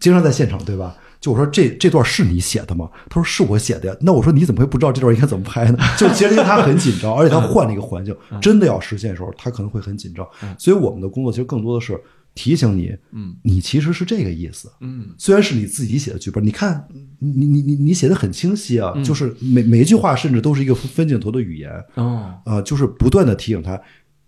[0.00, 0.96] 经常在现场，对吧？
[1.22, 2.90] 就我说这这段是你写的吗？
[3.08, 3.96] 他说是我写的呀。
[4.00, 5.78] 那我说你怎么会不知道这段应该怎么拍呢？
[5.96, 10.26] 就其实他很紧张，而且他换了一个环境，真的要实现的时候，他可能会很紧张。
[10.58, 11.98] 所以我们的工作其实更多的是
[12.34, 16.84] 提醒你，嗯，你其实是这个意思，嗯虽然是你自己写的剧本，你看
[17.20, 23.80] 你你你你写的很清晰啊，嗯就是每每一句话甚至都是一个分镜头的语言，哦，啊、就是不断的提醒他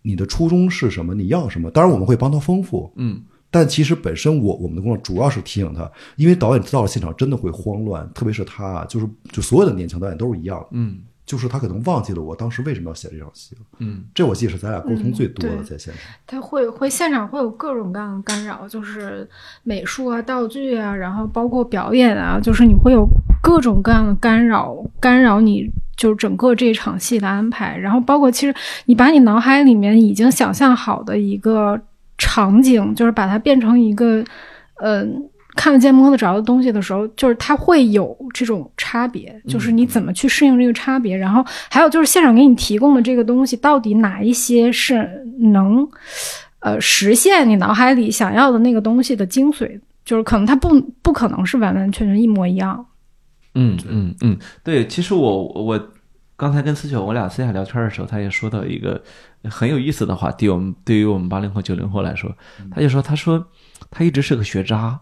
[0.03, 1.71] 你的初衷是什么，你要什么。
[1.71, 3.23] 当然我们会帮他丰富，嗯
[3.55, 13.63] 但其实本身我我们的工作主要是提醒他，因为导演到了现场真的会慌乱，特别是他啊，就是就所有的年轻导演都是一样，嗯就是他可能忘记了我当时为什么要写这场戏了。
[13.79, 16.03] 嗯这我记得是咱俩沟通最多的在现场。
[16.27, 19.27] 他会会现场会有各种各样的干扰，就是
[19.63, 23.09] 美术啊、道具啊，然后包括表演啊，就是你会有
[23.41, 27.75] 各种各样的干扰，干扰你就是整个这场戏的安排。
[27.79, 31.81] 然后包括其实你把你脑海里面已经想象好的一个
[32.19, 34.25] 场景，就是把它变成一个
[34.83, 41.17] 嗯、看得见摸得着的东西的时候，就是它会有这种差别，就是你怎么去适应这个差别。
[41.17, 45.89] 然后还有就是现场给你提供的这个东西，到底哪一些是能
[46.61, 49.81] 呃实现你脑海里想要的那个东西的精髓？
[50.05, 52.85] 就是可能它不不可能是完完全全一模一样。
[53.55, 55.81] 嗯嗯嗯，对，其实我我
[56.37, 59.01] 刚才跟思雪我俩私下聊天的时候，他也说到一个
[59.51, 60.49] 很有意思的话对。
[60.51, 62.35] 我们对于我们八零后九零后来说，
[62.71, 63.47] 他就说他说
[63.91, 65.01] 他一直是个学渣。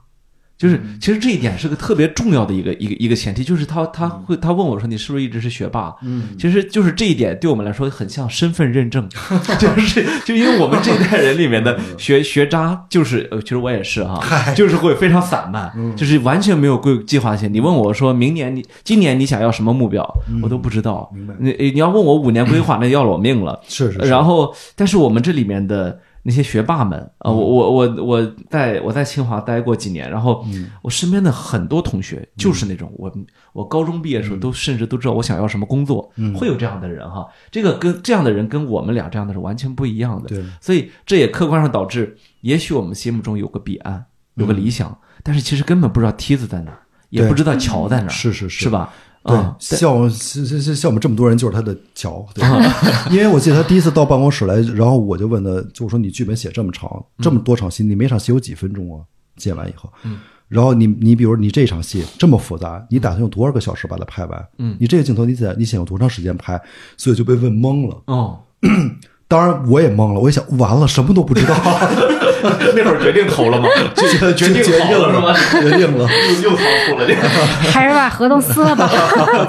[0.62, 5.92] 就是，其实这一点是个特别重要的一个一个一个前提，就是他他会他问我说你是不是一直是学霸？
[6.04, 9.08] 嗯，其实就是这一点对我们来说很像身份认证，
[9.58, 17.52] 就是就因为我们这一代人里面的学学渣，就是呃，其实我也是哈，就是会非常散漫，就是完全没有规计划性。
[17.52, 20.08] 你问我说明年你今年你想要什么目标，
[20.44, 21.10] 我都不知道。
[21.12, 21.34] 明白？
[21.40, 23.60] 你你要问我五年规划，那要了我命了。
[23.66, 23.98] 是是。
[23.98, 25.98] 然后，但是我们这里面的。
[26.24, 30.44] 那些学霸们啊，我我我我在我在清华待过几年，然后
[30.80, 33.12] 我身边的很多同学就是那种我
[33.52, 37.26] 我高中毕业的时候都甚至都知道我想要什么工作，会有这样的人哈。
[37.50, 40.44] 这个跟这样的人跟我们俩这样的是完全不一样的，对。
[40.60, 44.04] 所以这也客观上导致，也许我们心目中有个彼岸，
[44.34, 46.72] 有个理想，但是其实根本不知道梯子在哪，
[47.10, 48.92] 也不知道桥在哪，是是是，是吧？
[49.24, 52.26] 对，像像像像我们这么多人，就是他的桥。
[52.34, 52.44] 对
[53.10, 59.04] 因为我记得他第一次到办公室来，然后我就问他，就说你剧本写这么长，这么多场戏，你每场戏有几分钟啊？
[59.36, 60.18] 剪完以后，嗯，
[60.48, 64.48] 然后你你比如你这场戏这么复杂，你打算用多少个小时把它拍完？
[64.58, 66.60] 嗯，你这个镜头你想你想用多长时间拍？
[66.96, 68.02] 所以就被问懵了。
[68.06, 68.38] 哦。
[69.26, 71.54] 当然我也懵了，我一想，完了，什么都不知道。
[72.74, 73.68] 那会儿决定投了吗？
[73.97, 75.34] 决决定了是吗？
[75.61, 76.09] 决定了，
[76.43, 77.07] 又又仓促了，
[77.72, 78.88] 还是把合同撕了吧。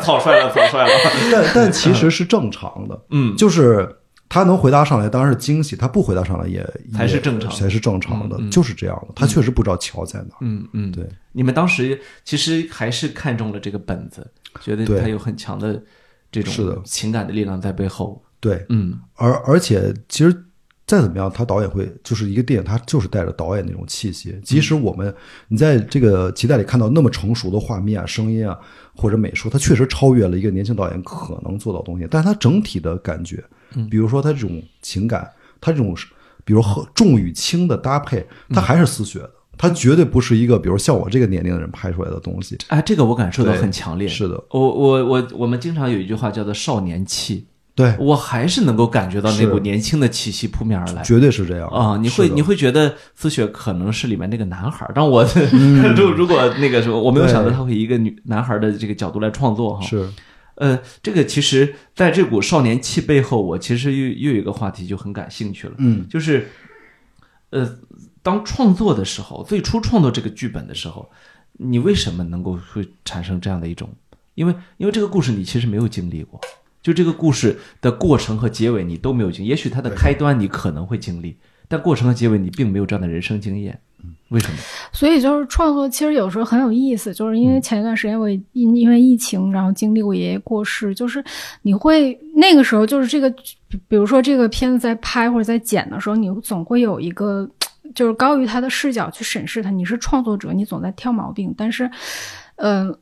[0.01, 0.89] 草率了，草率了。
[1.31, 3.97] 但但其实是正常的，嗯，就是
[4.29, 6.65] 他能回答上来，当然是惊喜；他不回答上来，也
[6.95, 9.13] 才是正常，才是正常的，就是这样的。
[9.15, 10.35] 他确实不知道桥在哪。
[10.41, 11.07] 嗯嗯，对。
[11.31, 14.25] 你们当时其实还是看中了这个本子，
[14.61, 15.81] 觉得他有很强的
[16.31, 18.21] 这种情感的力量在背后。
[18.39, 20.43] 对，嗯，而而且其实
[20.93, 24.39] 再怎么样，他导演会就是一个电影，他就是带着导演那种气息。
[24.43, 25.11] 即使我们
[25.47, 28.55] 你在这个期待里看到那么成熟的画面啊、声音啊
[28.95, 32.07] 或者美术，它确实超越了一个年轻导演可能做到东西。
[32.11, 33.43] 但是它整体的感觉，
[33.89, 35.27] 比如说他这种情感，
[35.59, 35.95] 他这种
[36.45, 39.31] 比如和重与轻的搭配，他还是丝学的。
[39.57, 42.57] 他绝对不是一个比如像我这个年龄的人拍出来的东西。
[42.67, 44.07] 哎，这个我感受到很强烈。
[44.07, 47.47] 是的，我我我我们经常有一句话叫做“少年气”。
[47.75, 47.95] 对。
[47.99, 51.67] 我还是能够感觉到那股年轻的气息扑面而来，绝对是这样。
[51.69, 51.97] 啊！
[51.97, 55.23] 你会你会觉得思雪可能是里面那个男孩，但我
[55.95, 59.85] 如 如果那个什么我没有想到他会以一个女男孩的这个角度来创作哈。
[59.85, 60.07] 是，
[60.55, 66.49] 呃，这个其实在这股少年气背后，我其实又又有一个话题就很感兴趣了，嗯，就是
[67.49, 67.77] 呃，
[68.21, 71.09] 当创作的时候，最初创作这个剧本的时候，
[71.53, 73.89] 你为什么能够会产生这样的一种？
[74.35, 76.39] 因为因为这个故事你其实没有经历过。
[76.83, 81.37] 就这个故事的过程和结尾，你都没有经，也许它的开端你可能会经历，
[81.69, 83.79] 但过程和结尾你并没有这样的人生经验。
[84.29, 84.57] 为什么？
[84.91, 91.23] 所以就是创作，其实有时候很有意思，就是因为前一段时间我因因为疫情，然后经历过爷爷过世，就是
[91.61, 93.33] 你会那个时候就是这个，
[93.87, 97.49] 比如说这个片子在拍或者在剪的时候，你总会有一个
[97.95, 99.69] 就是高于他的视角去审视他。
[99.69, 101.89] 你是创作者，你总在挑毛病，但是，
[102.57, 102.93] 嗯。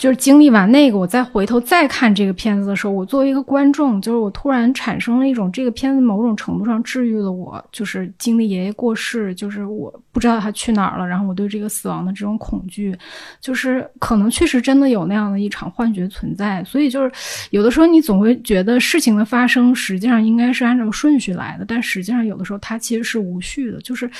[0.00, 12.96] 就是经历完那个，我再回头再看这个片子的时候，我作为一个观众，就是我突然产生了一种这个片子某种程度上治愈了我，就是经历爷爷过世，就是我不知道他去哪儿了，然后我对这个死亡的这种恐惧，
[13.42, 17.12] 就是可能确实真的有那样的一场幻觉存在，所以就是
[17.50, 24.10] 有的时候你总会觉得事情的发生实际上应该是按照顺序来的，但实际上有的时候它其实是无序的，就是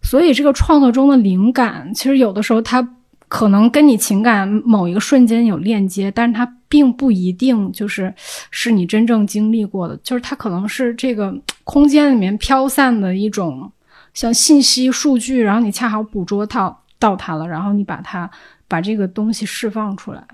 [0.00, 2.88] 所以这个创作中的灵感，其实有的时候它。
[3.36, 8.10] 可能跟你情感某一个瞬间有链接，但是它并不一定就是
[8.50, 13.70] 是你真正经历过的，就是它可能是这个空间里面飘散的一种
[14.14, 18.30] 像信息数据，然后你恰好捕捉到到它了，然后你把它
[18.66, 20.26] 把这个东西释放出来。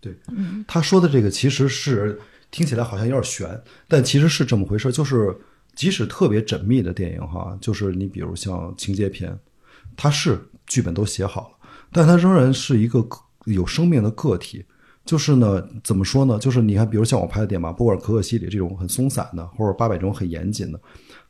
[0.00, 2.20] 对，嗯他说的这个其实是
[2.52, 3.48] 听起来好像有点悬，
[3.88, 5.36] 但其实是这么回事，就是
[5.74, 9.36] 即使特别缜密的电影哈，就是你比如像情节片，
[9.96, 10.38] 它是
[10.68, 11.53] 剧本都写好了。
[11.94, 13.06] 但它仍然是一个
[13.44, 14.64] 有生命的个体，
[15.04, 16.38] 就是呢，怎么说呢？
[16.40, 20.80] 就是你看，比如像我拍的电影嘛，不管可可西里这种很松散的，或者八百这种很严谨的，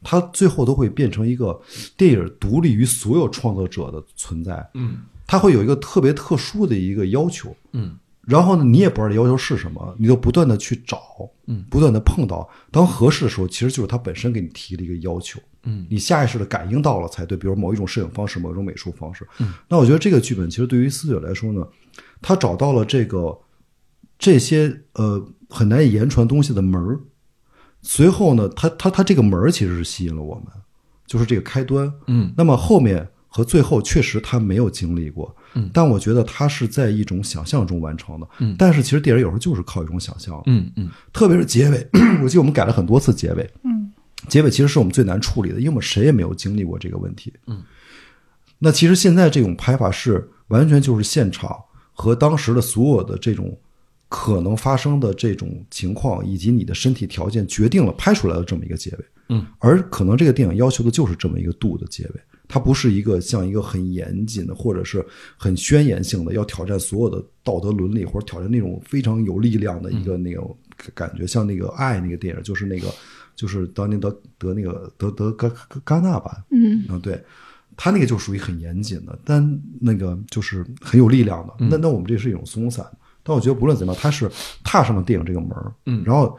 [0.03, 1.61] 它最后都会变成一个
[1.99, 4.67] 电影独立于所有创作者的存在。
[4.73, 7.55] 嗯，它会有一个特别特殊的一个要求。
[7.73, 10.99] 嗯，然后呢，你也不知道要求是什么，你就不断的去找，
[11.47, 15.39] 嗯，不断的碰到，当合适的时候，其实就是它本身给你提了一个要求。
[15.65, 15.87] 嗯。
[15.91, 19.27] 你下意识的感应到了才对，比如某一种摄影方式、某一种美术方式。
[19.69, 21.67] 那我觉得这个剧本其实对于思雪来说呢，
[22.23, 23.39] 他找到了这个
[24.19, 27.01] 这些呃很难以言传东西的门儿，
[27.83, 30.47] 随后呢，他他他这个门儿其实是吸引了我们，
[31.07, 31.93] 就是这个开端。
[32.07, 32.33] 嗯。
[32.37, 38.55] 那么后面和最后确实他没有经历过，嗯，但我觉得他是在一种想象中完成的，嗯。
[38.57, 40.89] 但是其实电影有时候就是靠一种想象，嗯嗯。
[41.13, 41.89] 特别是结尾，
[42.23, 43.74] 我记得我们改了很多次结尾，嗯，
[44.29, 47.63] 结尾其实是我们最难处理的，因为我们谁也没有经历过这个问题，嗯，
[48.59, 51.57] 那其实现在这种拍法是完全就是现场
[51.93, 53.57] 和当时的所有的这种
[54.09, 65.05] 可能发生的这种情况，以及你的身体条件决定了拍出来的这么一个结尾，嗯，而可能这个电影要求的就是这么一个度的结尾，它不是一个像一个很严谨的或者是
[65.37, 70.57] 很宣言性的要挑战所有的道德伦理或者挑战那种非常有力量的一个那种
[70.95, 72.89] 感觉，像那个爱那个电影，就是那个
[73.35, 76.85] 就是当年得得那个得得戛戛戛纳吧，嗯。
[76.89, 77.23] 啊，对，
[77.77, 81.55] 他那个就属于很严谨的，但那个就是很有力量的。
[81.59, 82.87] 那那我们这是一种松散，
[83.23, 84.31] 但我觉得不论怎么样，他是
[84.63, 86.03] 踏上了电影这个门儿，嗯。
[86.05, 86.39] 然后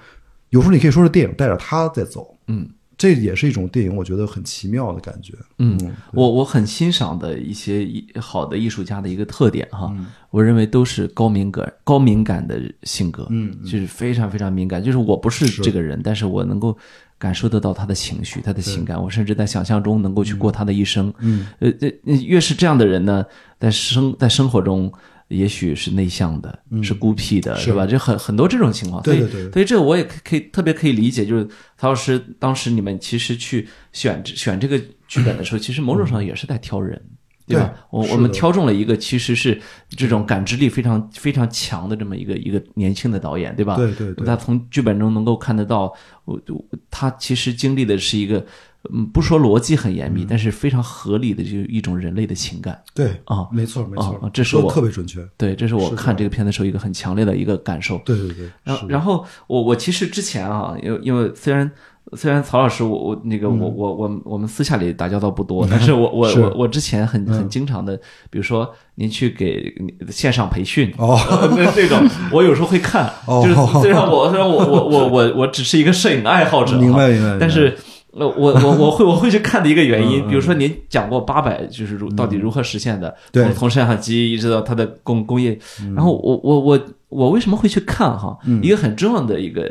[0.49, 5.33] 有时候你可以说是电影带着他在走，嗯这也是一种电影，我觉得很奇妙的感觉。
[5.59, 5.77] 嗯
[6.13, 14.83] 我我很欣赏的一些艺好的艺术家的一个特点哈，嗯我认为都是高敏感高敏感的性格，嗯就是非常非常敏感。
[14.83, 16.77] 就是我不是是这个人，但是我能够
[17.17, 21.13] 感受得到他的情绪、他的情感，我甚至在想象中能够去过他的一生。
[21.19, 23.25] 嗯，呃，这越是这样的人呢，
[23.59, 24.91] 在生在生活中。
[25.29, 27.63] 也许是内向的，是孤僻的，嗯是。
[27.65, 27.85] 是吧？
[27.85, 31.47] 就很很多这种情况，所以对对对所以这个我也可可以特别可以理解，就是
[31.77, 37.01] 曹老师当时你们其实去选选这个剧本的时候，其实某种上也是在挑人，
[37.47, 37.65] 对吧？
[37.65, 39.59] 对我我们挑中了一个其实是
[39.89, 43.75] 这种感知力非常非常强的这么一个一个年轻的导演，对吧？
[43.77, 44.25] 对对对。
[44.25, 45.91] 他从剧本中能够看得到，
[46.25, 48.45] 我我他其实经历的是一个，
[48.93, 52.81] 嗯，不说逻辑很严密，嗯但是非常合理的，就一种人类的情感。
[52.93, 55.25] 对啊没错没错啊，这是我特别准确。
[55.37, 57.97] 对，这是我看这个片的时候一个很强烈的一个感受。
[58.05, 61.69] 对对对，然后，然后我我其实之前啊，因为因为虽然
[62.13, 67.97] 虽然曹老师我我那个我我我我们私下里打交道不多， 但是我我我我之前很很经常的，
[68.29, 69.73] 比如说您去给
[70.09, 71.99] 线上培训哦呃 那这种，
[72.31, 77.75] 我有时候会看，哦就是 虽然我虽然我我我我我只是一个摄影爱好者，明白明白但是。
[78.17, 85.59] 呃，我我我会我会去看的一个原因，比如说您讲过八百，就是如到底如何实现的，对从从摄像机一直到它的工工业，
[85.93, 88.37] 然后我我我我为什么会去看哈？
[88.45, 89.69] 嗯一个很重要的一个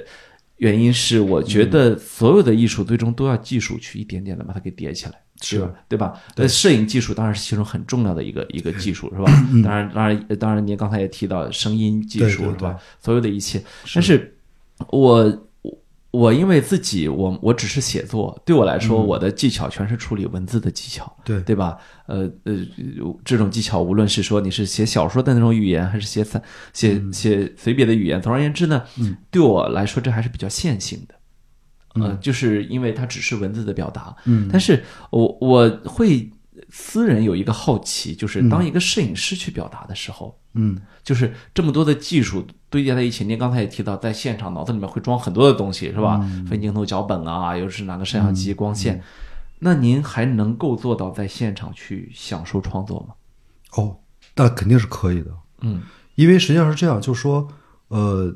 [0.59, 5.73] 原因是，我觉得所有的艺术最终都要技术去一点点的把它给叠起来，是对吧？
[5.89, 6.21] 对吧？
[6.37, 9.33] 呃，摄影技术当然是其中很重要的一个一个技术，是吧？
[9.65, 12.77] 当然，当然，呃当然，您刚才也提到声音技术，对吧？
[13.01, 13.63] 所有的一切，
[13.95, 14.37] 但是
[14.89, 15.44] 我。
[16.15, 21.13] 我因为自己，我我只是写作，对我来说，我的技巧全是处理文字的技巧。
[21.25, 21.77] 对对吧？
[22.07, 22.55] 呃呃，
[23.25, 26.41] 这种技巧，无论是说你是写小说的那种语言，还是写散
[26.73, 31.15] 写写随笔的语言，总而言之呢，嗯对我来说这还是比较线性的。
[32.01, 36.31] 呃，嗯就是因为它只是文字的表达，嗯但是我我会
[36.77, 43.25] 私人有一个好奇，就是嗯当一个摄影师去表达的时候，嗯就是这么多的技术堆叠在一起。
[43.25, 46.19] 您刚才也提到，在现场脑子里面会装很多的东西，是吧？
[46.21, 49.01] 嗯分镜头、脚本啊，又是哪个摄像机、光线，
[49.61, 53.15] 那您还能够做到在现场去享受创作吗？
[53.77, 54.01] 哦，
[54.35, 55.31] 那肯定是可以的。
[55.61, 55.81] 嗯
[56.17, 57.47] 因为实际上是这样，就是说，
[57.87, 58.35] 呃，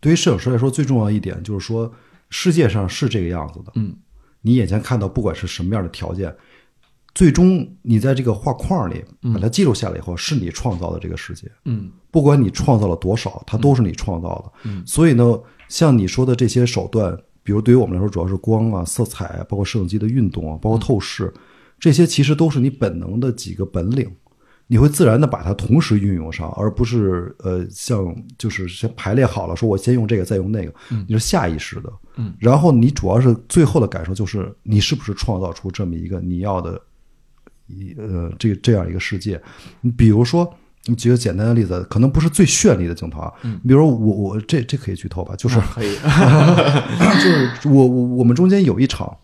[0.00, 1.92] 对于摄影师来说，最重要一点就是说，
[2.30, 3.72] 世界上是这个样子的。
[3.74, 3.94] 嗯
[4.46, 6.34] 你眼前看到，不管是什么样的条件，
[7.14, 11.50] 最终你在这个画框里把它记录下来以后，是你创造的这个世界。
[11.64, 14.70] 嗯不管你创造了多少，它都是你创造的。
[14.70, 15.38] 嗯所以呢，
[15.68, 21.32] 像你说的这些手段，比如对于我们来说，主要是光啊、色彩啊，包括摄影机的运动啊，包括透视，
[21.78, 24.10] 这些其实都是你本能的几个本领。
[24.66, 30.72] 你会自然的把它同时运用上，而不是呃像就是先排列好了，说我先用这个再用那个，
[31.06, 31.92] 你是下意识的。
[32.16, 36.93] 嗯，然后你主要是最后的感受就是你是不是创造出这么一个你要的一
[37.96, 39.40] 呃这这样一个世界。
[39.80, 40.52] 你比如说，
[40.86, 49.16] 你举个简单的例子，可能不是最绚丽的镜头啊，嗯比如我我这这可以剧透吧，就是可以， 就是我我我们中间有一场，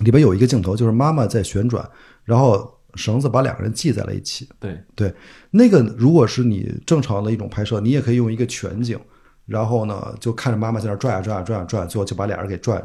[0.00, 1.88] 里边有一个镜头，就是妈妈在旋转，
[2.24, 4.48] 然后绳子把两个人系在了一起。
[4.58, 5.14] 对，对，
[5.52, 8.98] 那个如果是你正常的一种拍摄，你也可以用一个全景，
[9.46, 12.84] 然后呢就看着妈妈在那儿转呀转呀转呀转，最后就把俩人给转，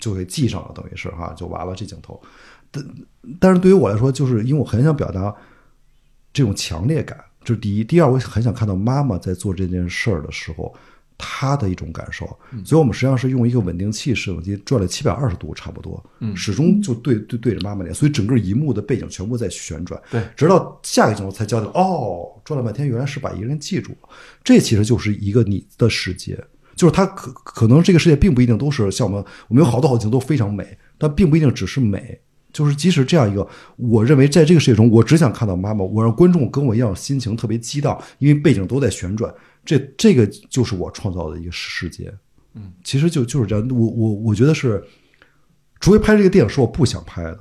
[0.00, 2.20] 就给系上了，等于是哈，就完了这镜头。
[2.72, 2.84] 但
[3.38, 5.32] 但是对于我来说，就是因为我很想表达
[6.32, 7.84] 这种强烈感，这是第一。
[7.84, 10.74] 第二，我很想看到妈妈在做这件事儿的时候，
[11.18, 12.26] 她的一种感受。
[12.64, 16.02] 所以我们实际上是用一个稳定器摄影机转了七百二十度，差不多，
[16.34, 20.00] 始终就对对对着妈妈脸，所以整个一幕的背景全部在旋转。
[20.10, 24.08] 对，直到下一个镜头才交代，哦，转了半天，原来是把一个人记住了。
[24.42, 26.42] 这其实就是一个你的世界，
[26.74, 32.18] 就是它可可能这个世界并不一定都是像我们，我们有好多好镜头都非常美，但并不一定只是美。
[32.52, 33.46] 就是即使这样一个，
[33.76, 39.34] 我认为在这个世界中，我只想看到妈妈，我让观众跟我一样心情特别激荡，因为背景都在旋转，
[39.64, 42.12] 这这个就是我创造的一个世界。
[42.54, 43.68] 嗯，其实就就是这样。
[43.70, 44.84] 我我我觉得是，
[45.80, 47.38] 除非拍这个电影是我不想拍的，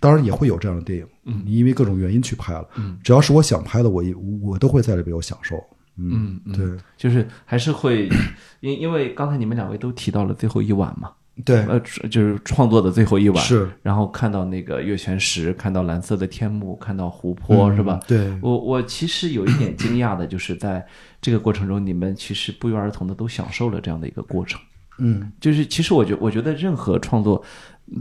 [0.00, 5.56] 当然也会有这样的电影，嗯，你因为各种原因去拍了，嗯，只要是我想拍的，我也我都会在里边有享受。
[5.96, 8.08] 嗯嗯，对就是还是会，
[8.58, 11.12] 因因为刚才你们两位都提到了最后一晚嘛，
[11.44, 18.00] 对，呃，就是创作的最后一晚，是，然后看到那个月全食，看到蓝色的天幕，看到湖泊，是吧？
[18.06, 20.86] 对，我我其实有一点惊讶的，就是在
[21.20, 24.60] 这个过程中，你们其实不约而同的都享受了这样的一个过程。
[24.98, 27.42] 嗯，就是其实我觉我觉得任何创作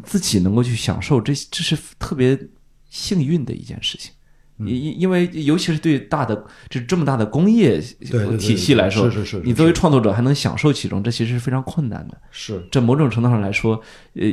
[0.04, 2.40] 自己能够去享受，这这是特别
[2.90, 4.14] 幸运的一件事情。
[4.66, 7.80] 因因因为尤其是对大的这这么大的工业
[8.40, 12.18] 体系来说，是是是，你作为创作者还能享受其中，这其实是非常困难的。
[12.32, 13.82] 是，这某种程度上来说，
[14.16, 14.24] 呃。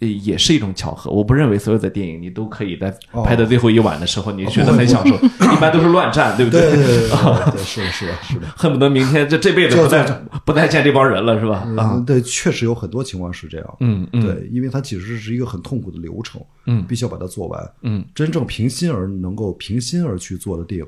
[0.00, 1.10] 呃，也是一种巧合。
[1.10, 2.94] 我不认为所有的电影你都可以在
[3.24, 5.14] 拍的最后一晚的时候，你觉得很享受。
[5.52, 6.60] 一般都是乱战，对不对？
[6.60, 7.08] 对对对，
[7.62, 8.46] 是的，是的，是的。
[8.56, 10.04] 恨不得明天这这辈子不再
[10.44, 11.66] 不再见这帮人了，是吧？
[11.76, 13.76] 啊，对，确实有很多情况是这样。
[13.80, 17.70] 嗯嗯，对，因为它其实是一个很痛苦的流程，嗯，必须要把它做完。
[17.82, 20.86] 嗯，真正平心而能够平心而去做的电影。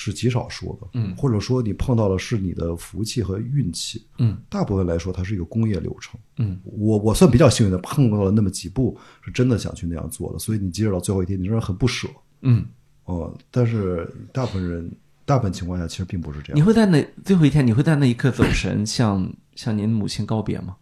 [0.00, 12.06] 是极少数的，嗯，或者说你碰到的是你的福气和运气，嗯，大部分来说它是一个工业流程，嗯，我我算比较幸运的碰到了那么几步是真的想去那样做的，所以你接着到最后一天，你仍然很不舍，
[12.42, 12.64] 嗯，
[13.06, 14.88] 哦，但是大部分人
[15.24, 16.56] 大部分情况下其实并不是这样。
[16.56, 20.76] 你会在那最后一天，你会在那一刻走神，向向您母亲告别吗？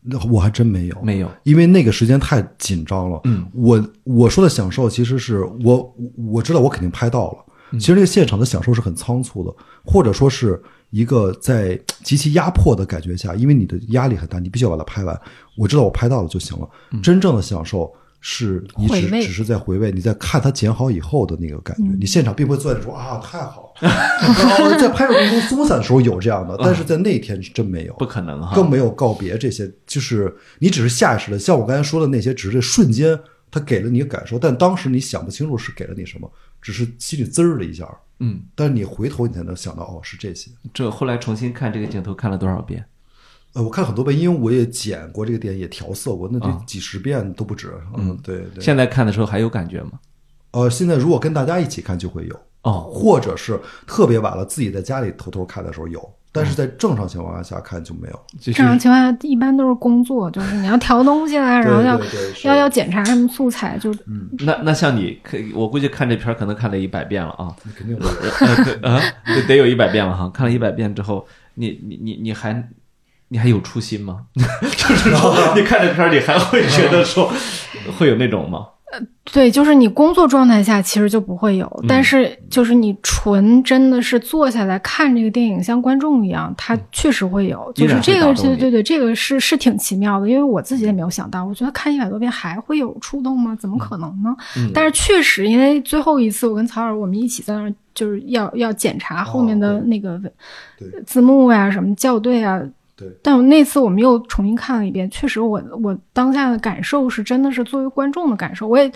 [0.00, 3.20] 那我还真没有，没有，因为那个时间太紧张了。
[3.24, 7.44] 嗯，我我说的享受，其实是我我知道我肯定拍到了。
[7.78, 9.54] 其实这个现场的享受是很仓促的，
[9.84, 10.60] 或者说是
[10.90, 15.20] 一个在极其压迫的感觉下，因为你的压力很大，你必须要把它拍完。
[15.56, 16.68] 我知道我拍到了就行了。
[17.02, 21.82] 真正的享受是你只只是在回味，你在看它剪好以后的那个感觉。
[21.98, 23.72] 你现场并不会坐在说啊太好，
[24.78, 33.18] 在拍摄过程中松散的时候有这样的，但是在那一天是真没有，不可能哈，更没有告别这些，就是你只是下意识的，像我刚才说的那些，只是瞬间
[33.50, 36.30] 他给了你个感受，但当时你想不清楚是给了你什么。
[36.64, 37.86] 只是心里滋儿了一下，
[38.20, 40.50] 嗯，但是你回头你才能想到，哦，是这些。
[40.72, 42.82] 这后来重新看这个镜头看了多少遍？
[43.52, 47.74] 呃，我看了很多遍，因为我也剪过这个电影，也调色过，那得几十遍都不止。
[47.98, 48.64] 嗯，对对。
[48.64, 50.00] 现在看的时候还有感觉吗？
[50.52, 56.00] 呃，现在如果跟大家一起看就会有哦，或者是特别晚了自己在家里偷偷看的时候有。
[56.36, 58.20] 但是在正常情况下看就没有。
[58.40, 61.96] 正常情况下一般都是工作，就是你要调东西啦， 然后要
[62.42, 64.28] 要要检查什么素材，就嗯。
[64.40, 67.54] 那那像你，可我估计看这片可能看了一百遍了啊。
[67.76, 68.02] 肯定有
[68.88, 70.28] 啊，得得有一百遍了哈。
[70.34, 71.24] 看了一百遍之后，
[71.54, 72.68] 你你你你还
[73.28, 74.22] 你还有初心吗？
[74.34, 77.32] 就是说， 你看这片你还会觉得说
[77.96, 78.66] 会有那种吗？
[79.32, 87.72] 对，就是你工作状态下其实就不会有，但是就是你纯真的是坐下来看这个电影，像观众一样，它确实会有。
[87.74, 93.56] 就是这个，对对对，这个是是挺奇妙的，因为我自己也没有想到，我觉得看一百多遍还会有触动吗？
[93.58, 94.36] 怎么可能呢？
[94.74, 100.20] 但是确实，因为最后一次我跟曹尔我们一起在那儿，就是要要检查后面的那个
[101.06, 102.60] 字幕呀、什么校对啊。
[102.96, 108.88] 对，但我那次我们又重新看了一遍，确实我我当下的感受是真的是作为观众的感受，我也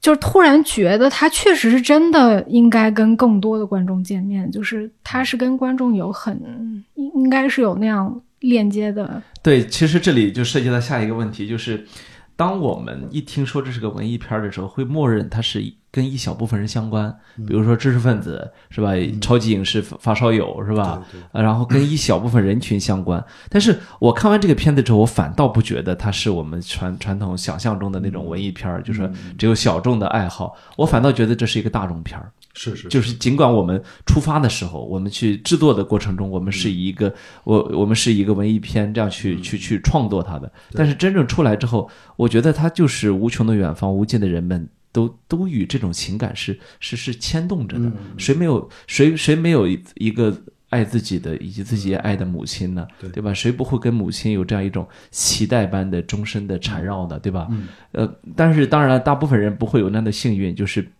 [0.00, 9.22] 就是突然觉得他确实是真的应该跟更多的观众见面，就是他是跟观众有很应应该是有那样链接的。
[9.42, 11.86] 对，其实这里就涉及到下一个问题，就是
[12.34, 15.62] 当我们一听说这是个文艺片的时候，会默认它是。
[15.96, 17.10] 跟一小部分人相关，
[17.46, 18.90] 比如说知识分子是吧？
[19.18, 21.02] 超级影视发烧友是吧？
[21.32, 23.24] 然后跟一小部分人群相关。
[23.48, 30.54] 但是我看完这个片子之后，我反倒不觉得它是我们传传统想象中的那种文艺片儿，就是只有小众的爱好。
[30.76, 32.30] 我反倒觉得这是一个大众片儿。
[32.52, 37.10] 是是，就是尽管我们出发的时候，我们去制作的过程中，我们是一个
[37.44, 44.68] 我我们是一个文艺片这样去去去创作它的，但是真正出来之后，我觉得它就是无穷的远方，无尽的人们。
[44.96, 50.34] 都都与这种情感是是是牵动着的，谁没有谁谁没有一个
[50.70, 52.88] 爱自己的以及自己也爱的母亲呢？
[53.12, 53.34] 对吧？
[53.34, 57.18] 谁不会跟母亲有这样一种期待般的终身的缠绕呢？
[57.18, 57.46] 对吧？
[57.92, 60.90] 呃，但是当然，大部分人不会有那样的幸运，就是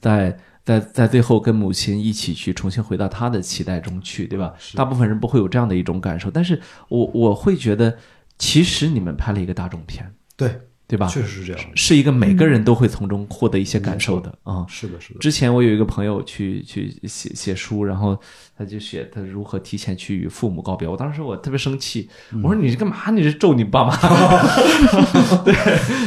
[0.00, 4.52] 在在在最后跟母亲一起去重新回到他的期待中去，对吧？
[4.74, 7.96] 大部分人不会有这样的一种感受，但是我我会觉得，
[8.36, 10.60] 其实你们拍了一个大众片，对
[10.92, 11.06] 对吧？
[11.06, 14.62] 确实是这样，是一个每个人都会从中获得一些感受的啊。
[14.68, 15.20] 是的，是的。
[15.20, 18.14] 之前我有一个朋友去去写写书，然后
[18.58, 20.86] 他就写他如何提前去与父母告别。
[20.86, 22.10] 我当时我特别生气，
[22.42, 23.10] 我说你这干嘛？
[23.10, 23.96] 你是咒你爸妈？
[25.46, 25.54] 对，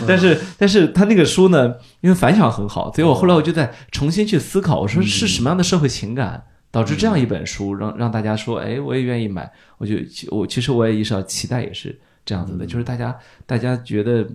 [0.07, 9.51] 但是但是他那个书呢，因为反响很好，所以我后来我就在重新去思考，我说是什么样的社会情感导致这样一本书让让大家说，哎，我也愿意买。
[9.79, 9.95] 我就
[10.29, 13.17] 我其实我也意识到期待也是这样子的，就是大家
[13.47, 14.27] 大家觉得。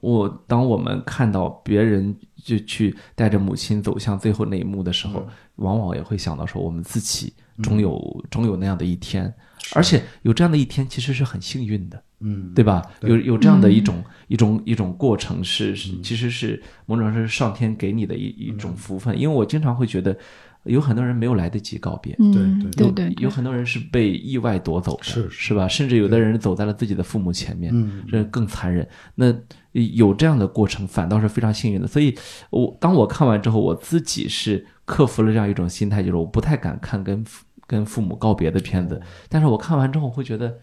[0.00, 5.26] 我当我们看到别人就去带着母亲走向最后那一幕的时候，
[5.56, 7.32] 往往也会想到说，我们自己
[7.62, 9.32] 终有终有那样的一天，
[9.74, 12.82] 而且有这样的一天其实是很幸运的，嗯，对吧？
[13.02, 20.16] 有有这样的一种一种一种过程是是其实是某种是上天给你的一一种福分，因为我经常会觉得。
[20.64, 25.54] 有很多人没有来得及告别，对对对，有很多人是被意外夺走的，是是。
[25.54, 25.66] 吧？
[25.66, 27.72] 甚至有的人走在了自己的父母前面，
[28.10, 28.86] 这更残忍。
[29.14, 29.34] 那
[29.72, 31.86] 有这样的过程，反倒是非常幸运的。
[31.86, 32.16] 所以，
[32.50, 37.24] 我当我看完之后，我自己是克服了这样一种心态，就是我不太敢看跟
[37.66, 39.00] 跟父母告别的片子。
[39.28, 40.58] 但是我看完之后会觉得，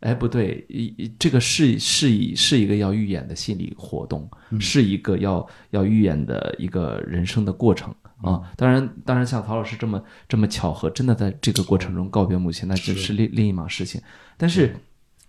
[0.00, 4.28] 哎，不对，一这个是是以是一个要预演的心理活动，
[4.60, 7.94] 是一个要要预演的一个人生的过程。
[8.22, 14.00] 啊，当然，当然，像曹老师这么这么巧合，真的在这个过程中告别母亲，那就是另另一码事情。
[14.38, 14.74] 但是，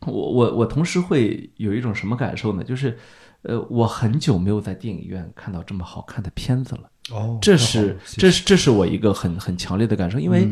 [0.08, 2.64] 我我我同时会有一种什么感受呢？
[2.64, 2.98] 就是，
[3.44, 6.90] 呃，我很久没有在电影院看到这么好看的片子了。
[7.12, 10.50] 哦，这是这是这是我一个很很强烈的感受，因为，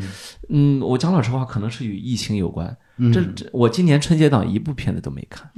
[0.50, 2.76] 嗯，我讲老实话，可能是与疫情有关。
[3.12, 5.50] 这这，我今年春节档一部片子都没看，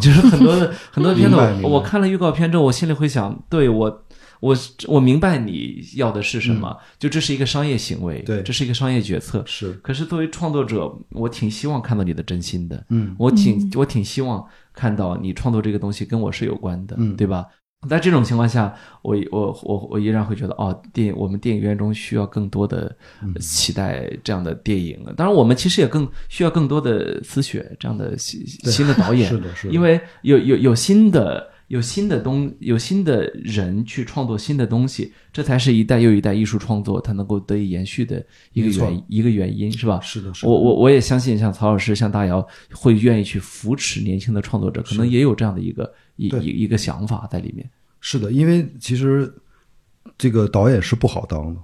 [0.00, 4.02] 就是很多的 很多片子，我我看了预告片之后，我心里会想，对我。
[4.40, 4.56] 我
[4.88, 9.42] 我明白你要的是什么，就这是一个商业行为，对，这是一个商业决策。
[9.46, 17.46] 是，可是作为创作者，我挺希望看到你的真心的，嗯，我挺我挺希望看到你创作这个东西跟我是有关的，嗯，对吧？
[17.88, 22.94] 在这种情况下，我我我我依然会觉得，哦，电影我们电影院中需要更多的
[23.40, 25.02] 期待这样的电影。
[25.16, 31.55] 当然，我们其实也更需要更多的思雪这样的新新的导演，是的，是的，因为有有有新的。
[31.68, 40.00] 有新的东，有新的人去创作新的东西，这才是一代又一代艺术创作它能够得以延续的一个原一个原因，是吧？
[40.00, 40.48] 是的，是的。
[40.48, 47.68] 我我我也相信，像曹老师、像大姚会愿意去扶持年轻的创作者，可能也有这样的一个一一一个想法在里面。
[48.00, 49.34] 是的，因为其实
[50.16, 51.60] 这个导演是不好当的，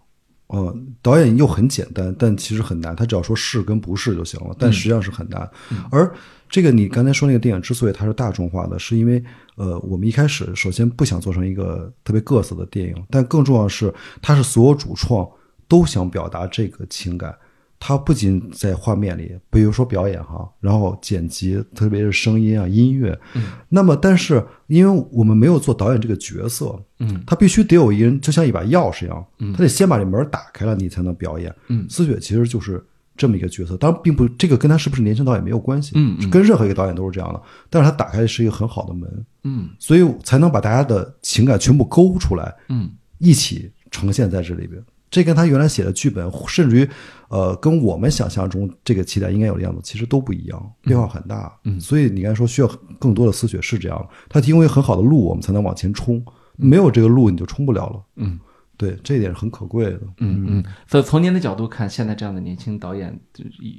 [0.52, 5.50] 嗯，导演又很简单，但其实很难，他只要说是跟不是就行了，但实际上是很难。
[5.90, 6.12] 而
[6.48, 9.22] 这个你刚才说那个电影之所以它是大众化的，是因为。
[9.54, 13.92] 呃，我们一开始首先不想做成一个特别各色的电影，但更重要的是，
[14.22, 15.28] 它是所有主创
[15.68, 17.36] 都想表达这个情感。
[17.84, 23.18] 它不仅在画面里，比如说表演哈，然后剪辑，特别是声音啊、音乐。
[23.34, 23.42] 嗯。
[23.68, 31.52] 那么，但是因为我们没有做导演这个角色，嗯，他必须得有一人，就像一把钥匙一样，嗯，他得先把这门打开了，你才能表演。
[31.66, 31.84] 嗯。
[31.90, 32.80] 思雪其实就是。
[33.14, 37.40] 这么一个角色，当然并不，这个跟他是不是年轻导演没有关系，嗯，跟任何一个导演都是这样的。
[37.68, 44.82] 但是他打开的是一个很好的门，嗯，所以才能把大家的情感全部勾出来，嗯，一起呈现在这里边。
[45.12, 46.88] 这跟他原来写的剧本，甚至于，
[47.28, 51.56] 呃，跟我们想象中这个期待应该有的样子，其实都不一样，变化很大。
[51.64, 52.66] 嗯，所以你刚才说需要
[52.98, 56.24] 更多的思血是这样，他提供一个很好的路，我们才能往前冲。
[56.56, 58.02] 没有这个路，你就冲不了了。
[58.16, 58.40] 嗯。
[58.78, 60.00] 对，这一点是很可贵的。
[60.18, 63.16] 嗯嗯，所以从您的角度看，现在这样的年轻导演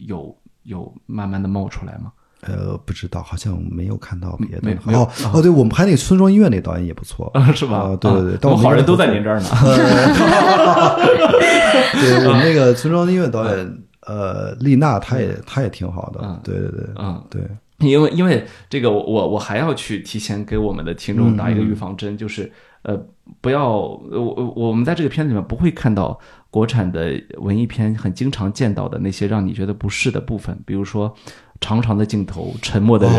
[0.08, 2.14] 有有慢慢的冒出来吗？
[2.48, 4.78] 呃，不知道，好像没有看到别的。
[4.86, 5.02] 没有
[5.34, 7.96] 哦，对，我们拍那个村庄音乐那导演也不错，是吧？
[8.00, 9.48] 对对对，我好人都在您这儿呢。
[11.94, 13.78] 对，我们那个村庄音乐导演，
[14.08, 16.40] 呃，丽娜，她也她也挺好的。
[16.44, 17.42] 对对对，嗯对，
[17.80, 22.52] 因为因为这个，我我还要去提前给我们的听众打一个预防针，就是
[22.84, 23.00] 呃。
[23.40, 26.20] 不要，我我们在这个片子里面不会看到
[26.52, 31.16] 国产的文艺片很经常见到的那些让你觉得不适的部分，比如说
[31.64, 33.16] 长长的镜头、沉默的人，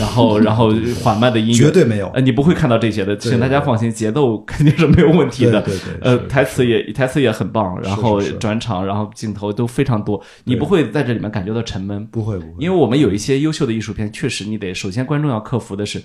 [0.00, 2.08] 然后 然后缓慢的音乐，绝对没有。
[2.08, 5.62] 呃，你不会看到这些的，请大家放心，节奏肯定是没有问题的。
[5.62, 5.94] 对对。
[6.00, 12.04] 呃，台词也台词也很棒，然后转场，然后镜头都非常多，你不会在这里面感觉到沉闷。
[12.08, 16.02] 不会不会，因为我们有一些优秀的艺术片，确实你得首先观众要克服的是。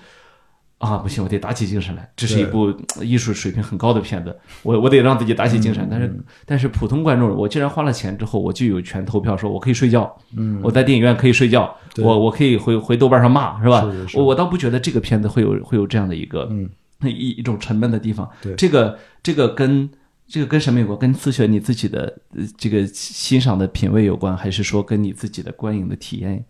[0.80, 2.10] 啊，不行，我得打起精神来。
[2.16, 5.86] 这是一部艺术水平很高的片子，我我得让自己打起精神。
[5.92, 10.18] 但是，但是普通观众，我既然花了钱之后，我就有权投票，说我可以睡觉。
[10.38, 13.86] 嗯，我在电影院可以睡觉，我我可以回回豆瓣上骂，是吧？
[14.14, 16.70] 我我倒不觉得这个片子会有会有这样的一个嗯
[17.04, 18.30] 一一种沉闷的地方。
[18.42, 19.90] 对，这个这个跟
[20.28, 20.98] 这个跟什么有关？
[20.98, 26.46] 跟自学你自己的呃这个欣赏的品味有关，还是说跟你自己的观影的体验？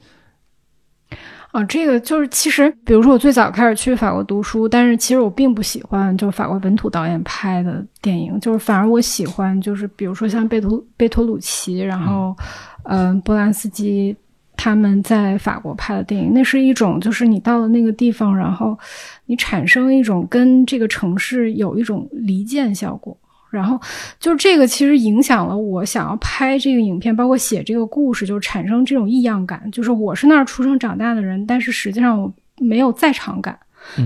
[1.52, 12.36] 啊，这个就是其实，比如说我最早开始去法国读书，但是其实我并不喜欢就是法国本土导演拍的电影，就是反而我喜欢就是比如说像贝托贝托鲁奇，然后
[12.84, 14.16] 嗯、呃波兰斯基
[14.56, 18.78] 他们在法国拍的电影，那是一种就是你到了那个地方，然后
[19.26, 23.18] 你产生一种跟这个城市有一种离间效果。
[23.50, 23.80] 然后
[24.20, 29.70] 就是这个，其实影响了我想要拍这个影片，包括写这个故事，就产生这种异样感。
[29.72, 33.58] 就是我是那儿出生长大的人，但是实际上我没有在场感。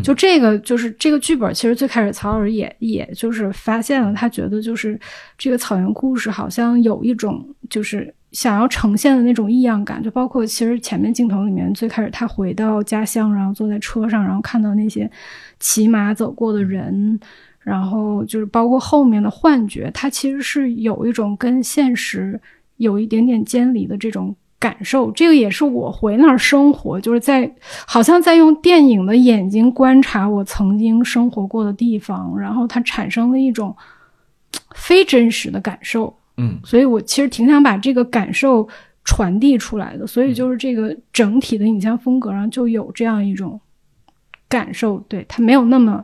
[0.04, 4.98] 就这个，就是这个剧本，其实最开始曹老师也也就是发现了，他觉得就是
[5.38, 15.10] 这个草原故事好像有一种就是想要呈现的那种异样感，就包括其实前面镜头里面最开始他回到家乡，然后坐在车上，然后看到那些
[15.60, 17.20] 骑马走过的人。
[17.64, 22.38] 然后就是包括后面的幻觉，它其实是有一种跟现实
[22.76, 25.09] 有一点点间离的这种感受。
[25.11, 27.49] 这个也是我回那儿生活，就是在
[27.88, 33.74] 好像在用电影的眼睛观察我曾经生活过的地方，然后它产生了一种
[34.76, 36.14] 非真实的感受。
[36.36, 38.68] 嗯，所以我其实挺想把这个感受
[39.05, 40.05] 传递出来的。
[40.05, 43.57] 所以就是这个整体的影像风格上就有这样一种
[44.49, 46.03] 感受，对它没有那么。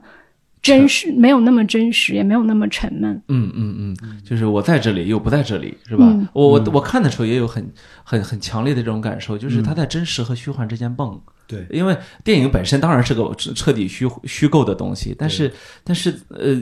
[0.61, 3.21] 真实没有那么真实，也没有那么沉闷。
[3.27, 6.05] 嗯嗯嗯，就是我在这里又不在这里，是吧？
[6.07, 7.71] 嗯我我我看的时候也有很
[8.03, 11.19] 很很强烈的这种感受，就是它在真实和虚幻之间蹦。
[11.49, 15.51] 对，因为电影本身当然是个彻底虚虚构的东西，但是
[15.83, 16.55] 但是呃，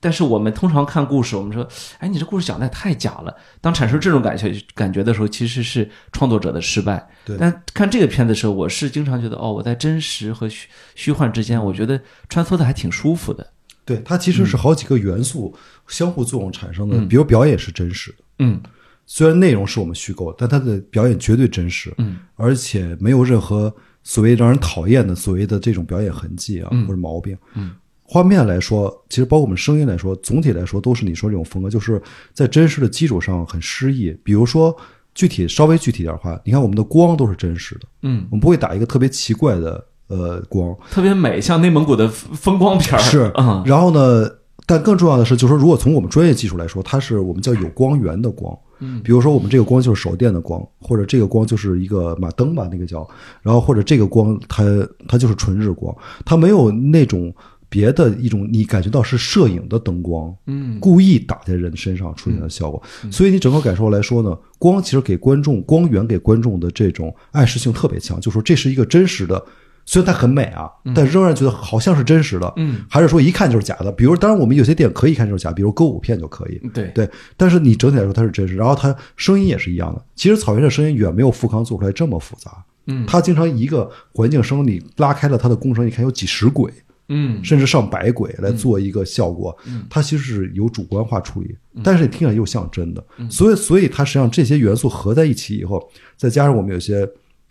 [0.00, 1.68] 但是我们通常看故事，我们说，
[1.98, 3.36] 哎，你这故事讲的也太假了。
[3.60, 7.06] 当产生这种感觉感觉的时候，其实是创作者的失败。
[7.26, 13.46] 对但看这个片子的时候，我是经常觉得，哦，我在真实和虚虚幻之间，我觉得穿梭的还挺舒服的。
[13.84, 15.54] 对，它其实是好几个元素
[15.86, 16.98] 相互作用产生的。
[17.04, 18.58] 比如表演是真实的，嗯
[19.04, 23.74] 虽然内容是我们虚构，但它的表演绝对真实，嗯，而且没有任何
[24.10, 27.38] 所谓让人讨厌的所谓的这种表演痕迹啊、嗯或者毛病。
[27.54, 27.70] 嗯，
[28.02, 32.02] 画面来说，其实包括我们声音来说，总体来说都是你说这种风格，就是
[32.34, 34.10] 在真实的基础上很诗意。
[34.24, 34.76] 比如说
[35.14, 42.98] 具体稍微具体点的话，你看我们的光都是真实的，嗯，我们不会打一个特别奇怪的呃光，特别美，像内蒙古的风光片儿。
[42.98, 44.28] 是 嗯，然后呢，
[44.66, 48.58] 但更重要的是，就是说，如果从我们专业技术来说，它是我们叫有光源的光。
[48.80, 53.08] 嗯，比如说我们这个光就是手电的光，或者这个光就是一个马灯吧，那个叫，
[53.42, 54.64] 然后或者这个光它
[55.06, 57.32] 它就是纯日光，它没有那种
[57.68, 60.80] 别的一种你感觉到是摄影的灯光，嗯。
[60.80, 62.82] 故意打在人身上出现的效果。
[63.10, 69.44] 所以你整个感受来说呢，光其实给观众光源给观众的这种暗示性特别强，就说这是一个真实的。
[69.86, 73.90] 虽然它很美啊，但仍然觉得好像是真实的，嗯，还是说一看就是假的？
[73.90, 76.88] 比如，当然我们有些电影可以看就是假，比如歌舞片就可以，对。
[76.94, 77.08] 对。
[77.36, 80.04] 但是你整体来说它是真实，然后它声音也是一样的。
[80.14, 83.04] 其实草原的声音远没有富康做出来这么复杂，嗯。
[83.06, 86.72] 它经常一个环境声你拉开了它的工程，你看有几十轨，
[87.08, 87.42] 嗯。
[87.44, 89.56] 甚至上百轨来做一个效果，
[89.88, 97.08] 它其实是有主观化处理，但是你听起来又像真的，所以所以它实际上这些元素合在一起以后，再加上我们有些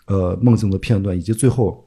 [0.07, 1.85] 呃梦境的片段，以及最后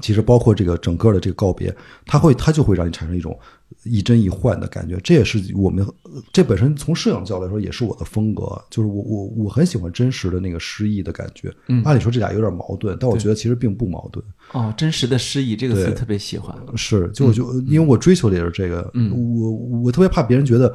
[0.00, 1.74] 其实包括这个整个的这个告别，
[2.04, 3.38] 它会它就会让你产生一种
[3.84, 14.24] 亦真亦幻的感觉，这也是我们呃这本身从摄影角度来说也是我的风格，就是我我我很喜欢真实的那个诗意的感觉，嗯按理说这俩有点矛盾，但我觉得其实并不矛盾。
[14.52, 16.56] 哦，真实的诗意这个词特别喜欢。
[16.76, 19.50] 是，就我就因为我追求的也是这个，嗯我
[19.82, 20.74] 我特别怕别人觉得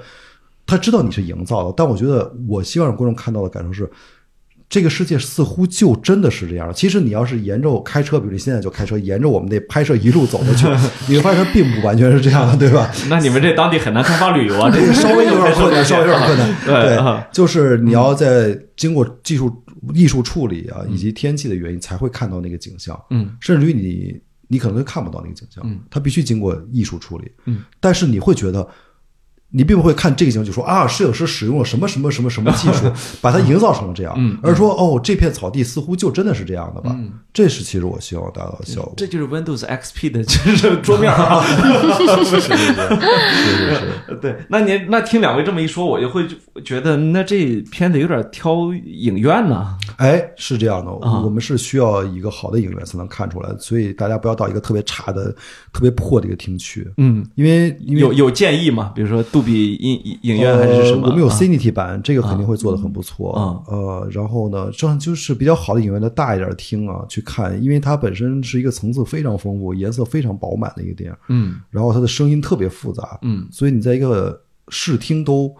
[0.65, 3.89] 他知道你是营造的，但我觉得我希望让观众看到的感受是，
[4.71, 6.73] 这个世界似乎就真的是这样。
[6.73, 10.65] 其实你要是沿着开车，比如你现在就开车，沿着我们那拍摄一路走过去，
[11.09, 12.89] 你会发现并不完全是这样的，对吧？
[13.09, 16.55] 那你们这当地很难开发旅游啊，这个 稍微有点困难， 稍微有点困难。
[16.65, 19.51] 对啊就是你要在经过技术、
[19.93, 22.97] 艺术处理啊，以及天气的原因，才会看到那个景象。
[23.09, 24.17] 嗯甚至于你
[24.47, 28.65] 你可能会看不到那个景象，嗯它必须经过艺术处理，嗯，但是你会觉得。
[29.51, 32.91] 你并不会看这个景象就说啊，摄影师使用了什么什么什么什么技术，
[33.21, 36.95] 把它营造成了这样，嗯而说哦，这片草地似乎就真的是这样的吧？
[36.97, 38.93] 嗯这是其实我希望达到的效果。
[38.97, 41.41] 这就是 Windows XP 的就是桌面啊。
[41.97, 46.27] 是是是是是，对，那您那听两位这么一说，我就会
[46.65, 49.77] 觉得那这片子有点挑影院呢。
[49.95, 55.33] 哎，是这样的，啊我们是需要一个好的影院才能看出来，所以大家不要到一个特别差的、
[55.71, 58.91] 特别破的一个厅去，嗯，因为因为有有建议吗？
[58.93, 61.07] 比如说杜比影影院还是什么？
[61.07, 63.33] 呃我们有 Cinity 版，这个肯定会做的很不错。
[63.33, 75.53] 啊呃，然后呢，这样就是比较好的影院的大一点的厅啊，去看，因为它本身是一个层次非常丰富、颜色非常饱满的一个电影，嗯然后它的声音特别复杂，嗯所以你在一个视听都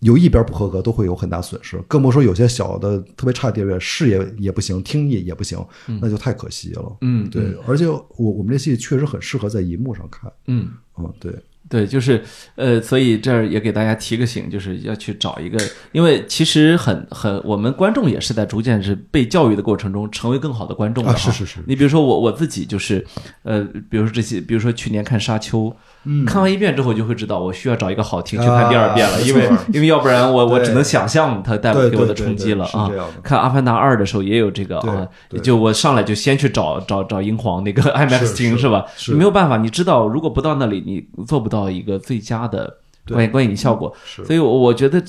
[0.00, 1.80] 有一边不合格，都会有很大损失。
[1.86, 5.64] 更别说有些小的特别差的电影院，视也也不行，听也也不行，
[6.00, 6.96] 那就太可惜了。
[7.02, 10.30] 嗯，对，而且我我们这戏确实很适合在银幕上看。
[10.48, 10.68] 嗯。
[10.98, 11.32] 嗯，对。
[11.72, 12.22] 对，就是
[12.54, 15.58] 呃，所以这儿也给大家提个醒，就是要去找一个，
[15.92, 21.14] 因为其实很很，我们观众也是在逐渐是被教育的过程中成为更好的观众啊。
[21.16, 21.60] 是是是。
[21.66, 23.02] 你比如说我我自己就是，
[23.42, 25.60] 呃，比如说这些，比如说去年看《沙丘》，
[26.04, 32.90] 嗯，看完一遍之后就会知道，我需要找一个好听去看第二遍了，因为因为要不然我我只能想象它带给我的冲击了啊。
[33.22, 35.08] 看《阿凡达二》的时候也有这个啊，
[35.42, 38.84] 就我上来就先去找找找英皇那个 IMAX 厅是吧？
[39.08, 41.52] 你没有办法，你知道，如果不到那里，你做不到。
[41.52, 45.00] 到一个最佳的观观影效果，所以，我我觉得，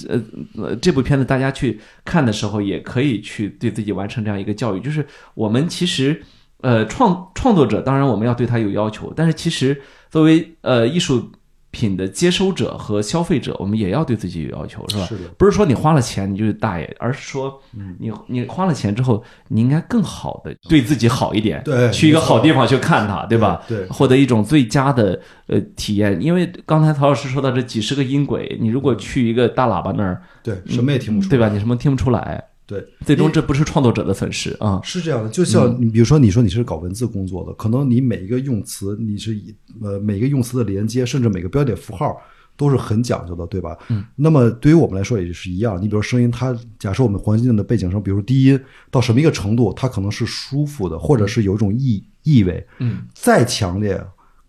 [0.55, 6.21] 呃，这部片子大家去看的时候，也可以去对自己完成这样一个教育，就是我们其实，
[6.63, 11.29] 呃，创创作者，当然我们要对他有要求，但是其实作为呃艺术。
[11.75, 15.05] 品的接收者和消费者，我们也要对自己有要求，是吧？
[15.07, 15.21] 是的。
[15.39, 17.59] 不是说你花了钱你就是大爷，而是说，
[17.97, 23.59] 你你花了钱之后，你应该更好的对自己好一点，对，去一个好地方去看它，对吧？
[23.67, 26.15] 对，获得一种最佳的呃体验。
[26.21, 31.49] 因为刚才曹老师说到这几十个音轨，你如果去一个大喇叭那儿，对，什么也听不出，对吧？
[31.49, 32.43] 你什么听不出来？
[32.65, 35.29] 对，最终这不是创作者的损失啊，是这样的。
[35.29, 42.15] 就像你比如说，你说你是搞文字工作的，可能你每一个用词，你是以呃每个用词的连接，甚至每个标点符号。
[42.55, 43.75] 都是很讲究的，对吧？
[43.89, 44.05] 嗯。
[44.15, 45.81] 那么对于我们来说也是一样。
[45.81, 48.59] 你比如声音，它假设我们环境的背景声，比如低音
[48.91, 52.63] 到什么一个程度，它可能是舒服的，或者是有一种意意味。
[52.77, 53.07] 嗯。
[53.15, 53.99] 再强烈，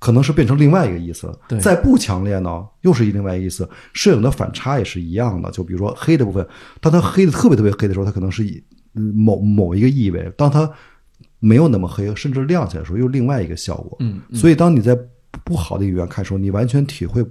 [0.05, 1.33] 可能是变成另外一个意思。
[1.49, 1.59] 对。
[1.59, 3.67] 再不强烈呢，又是一另外一个意思。
[3.95, 5.51] 摄影的反差也是一样的。
[5.51, 6.47] 就比如说黑的部分，
[6.81, 10.71] 当它黑的特别特别黑的时候，它可能是以某某一个意味；当它
[11.41, 13.97] 没有那么黑，甚至亮起来的时候，又另外一个效果。
[14.01, 14.21] 嗯。
[14.33, 14.95] 所以当你在
[15.43, 17.25] 不好的语言看的时候，你完全体会。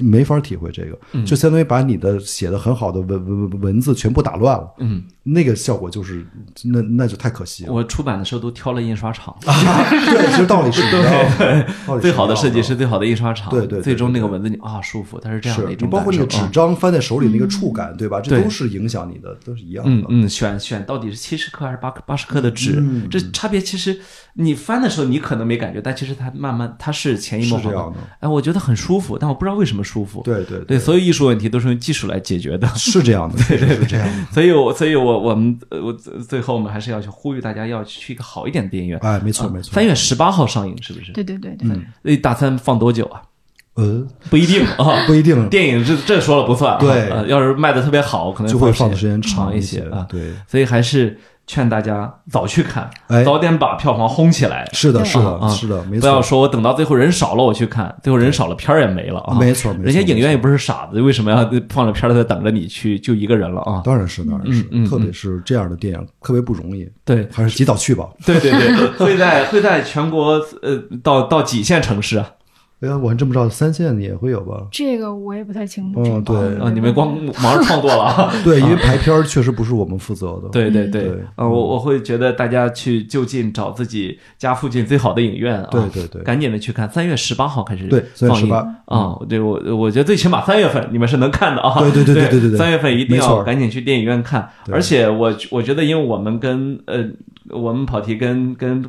[0.00, 4.74] 没法体会这个，就相当于把你的写的很好的文文文字全部打乱了。
[4.78, 6.26] 嗯，那个效果就是
[6.64, 7.72] 那那就太可惜了。
[7.72, 18.20] 我出版的时候都挑了印刷厂，对，其实道理是 对，最好的设计师，最好的印刷厂，对对，最终那个文字你啊舒服，它是这样的一种包括那个纸张翻在手里那个触感，对吧？
[18.20, 19.90] 这都是影响你的，都是一样的。
[19.90, 24.00] 嗯嗯，选选到底是七十克还是八克八十克的纸，这差别其实
[24.34, 27.92] 你翻的时候你可能没感觉，但其实它慢慢它是潜移默化的。
[28.20, 29.82] 哎，我觉得很舒服，但我不知道为什么。
[29.82, 34.08] 舒服，对对对，所有艺术问题都是用技术来解决的，是这样的，对 对对，这样。
[34.32, 38.98] 所以，我所以我我们我最后我们还是要去呼吁大家要去一个好一点的电影院。
[39.00, 39.72] 哎，没错没错。
[39.72, 41.12] 三月十八号上映，是不是？
[41.12, 41.68] 对对对对。
[42.02, 43.22] 那打算放多久啊？
[43.74, 45.48] 呃，不一定啊， 不一定。
[45.48, 46.78] 电影这这说了不算。
[46.78, 50.06] 对，要是卖的特别好，可能就会放的时间长一些啊。
[50.08, 51.18] 对，所以还是。
[51.46, 54.68] 劝大家早去看，哎，早点把票房轰起来。
[54.72, 56.00] 是的，是的，是的，没错。
[56.00, 59.36] 不要说我等到最后人少了我去看，最后人少了片儿也没了啊。
[59.38, 61.38] 没错，没错人家影院也不是傻子，为什么要
[61.68, 62.98] 放着片儿在等着你去？
[62.98, 63.82] 就一个人了啊。
[63.84, 66.88] 当然是，当然是，特别是这样的电影特别不容易。
[67.04, 68.08] 对，还是及早去吧。
[68.24, 72.30] 对对对，会在会在全国呃到到几线城市啊？
[72.82, 74.66] 哎呀，我还真不知道三线也会有吧？
[74.72, 76.02] 这个我也不太清楚。
[76.04, 78.32] 嗯，对啊，你们光忙着创作了。
[78.42, 80.48] 对，因为排片确实不是我们负责的。
[80.50, 86.90] 对对对，啊，我我会觉得大家去就近找自己家附近最好的影院啊，对对对，赶紧的去看。
[86.90, 88.52] 三月十八号开始对放映
[88.86, 91.78] 啊，对我我觉得最起码三月份你们是能看的啊。
[91.78, 94.48] 对对对对对对，三月份一定要赶紧去电影院看。
[94.72, 97.04] 而且我我觉得，因为我们跟呃，
[97.52, 98.84] 我们跑题跟跟。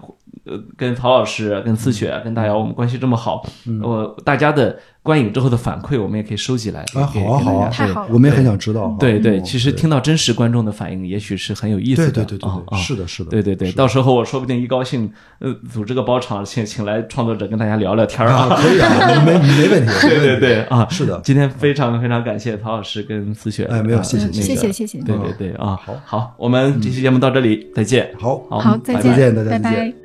[0.46, 3.42] 呃，跟曹老师、跟思雪、跟大姚，我们关系这么好，
[3.82, 6.80] 我大家的观影之后的反馈，我们也可以收集来。
[6.96, 8.96] 啊，好啊，好啊，太好了，我们也很想知道。
[8.98, 12.24] 对对，其实听到真实观众的反应，也许是很有意思的。
[12.24, 13.30] 对对对对，是的，是的。
[13.30, 18.56] 对对对，到时候我说不定一高兴，呃，组织个包场，请请来创作者跟大家聊聊天啊。
[18.56, 19.92] 可以啊，没没问题。
[20.08, 21.20] 对对对啊，是的。
[21.22, 23.66] 今天非常非常感谢曹老师跟思雪。
[23.66, 25.00] 哎，没有，谢谢，谢谢，谢谢。
[25.02, 28.10] 对对对啊，好，好，我们这期节目到这里，再见。
[28.18, 30.03] 好，好，再见，再见，拜拜。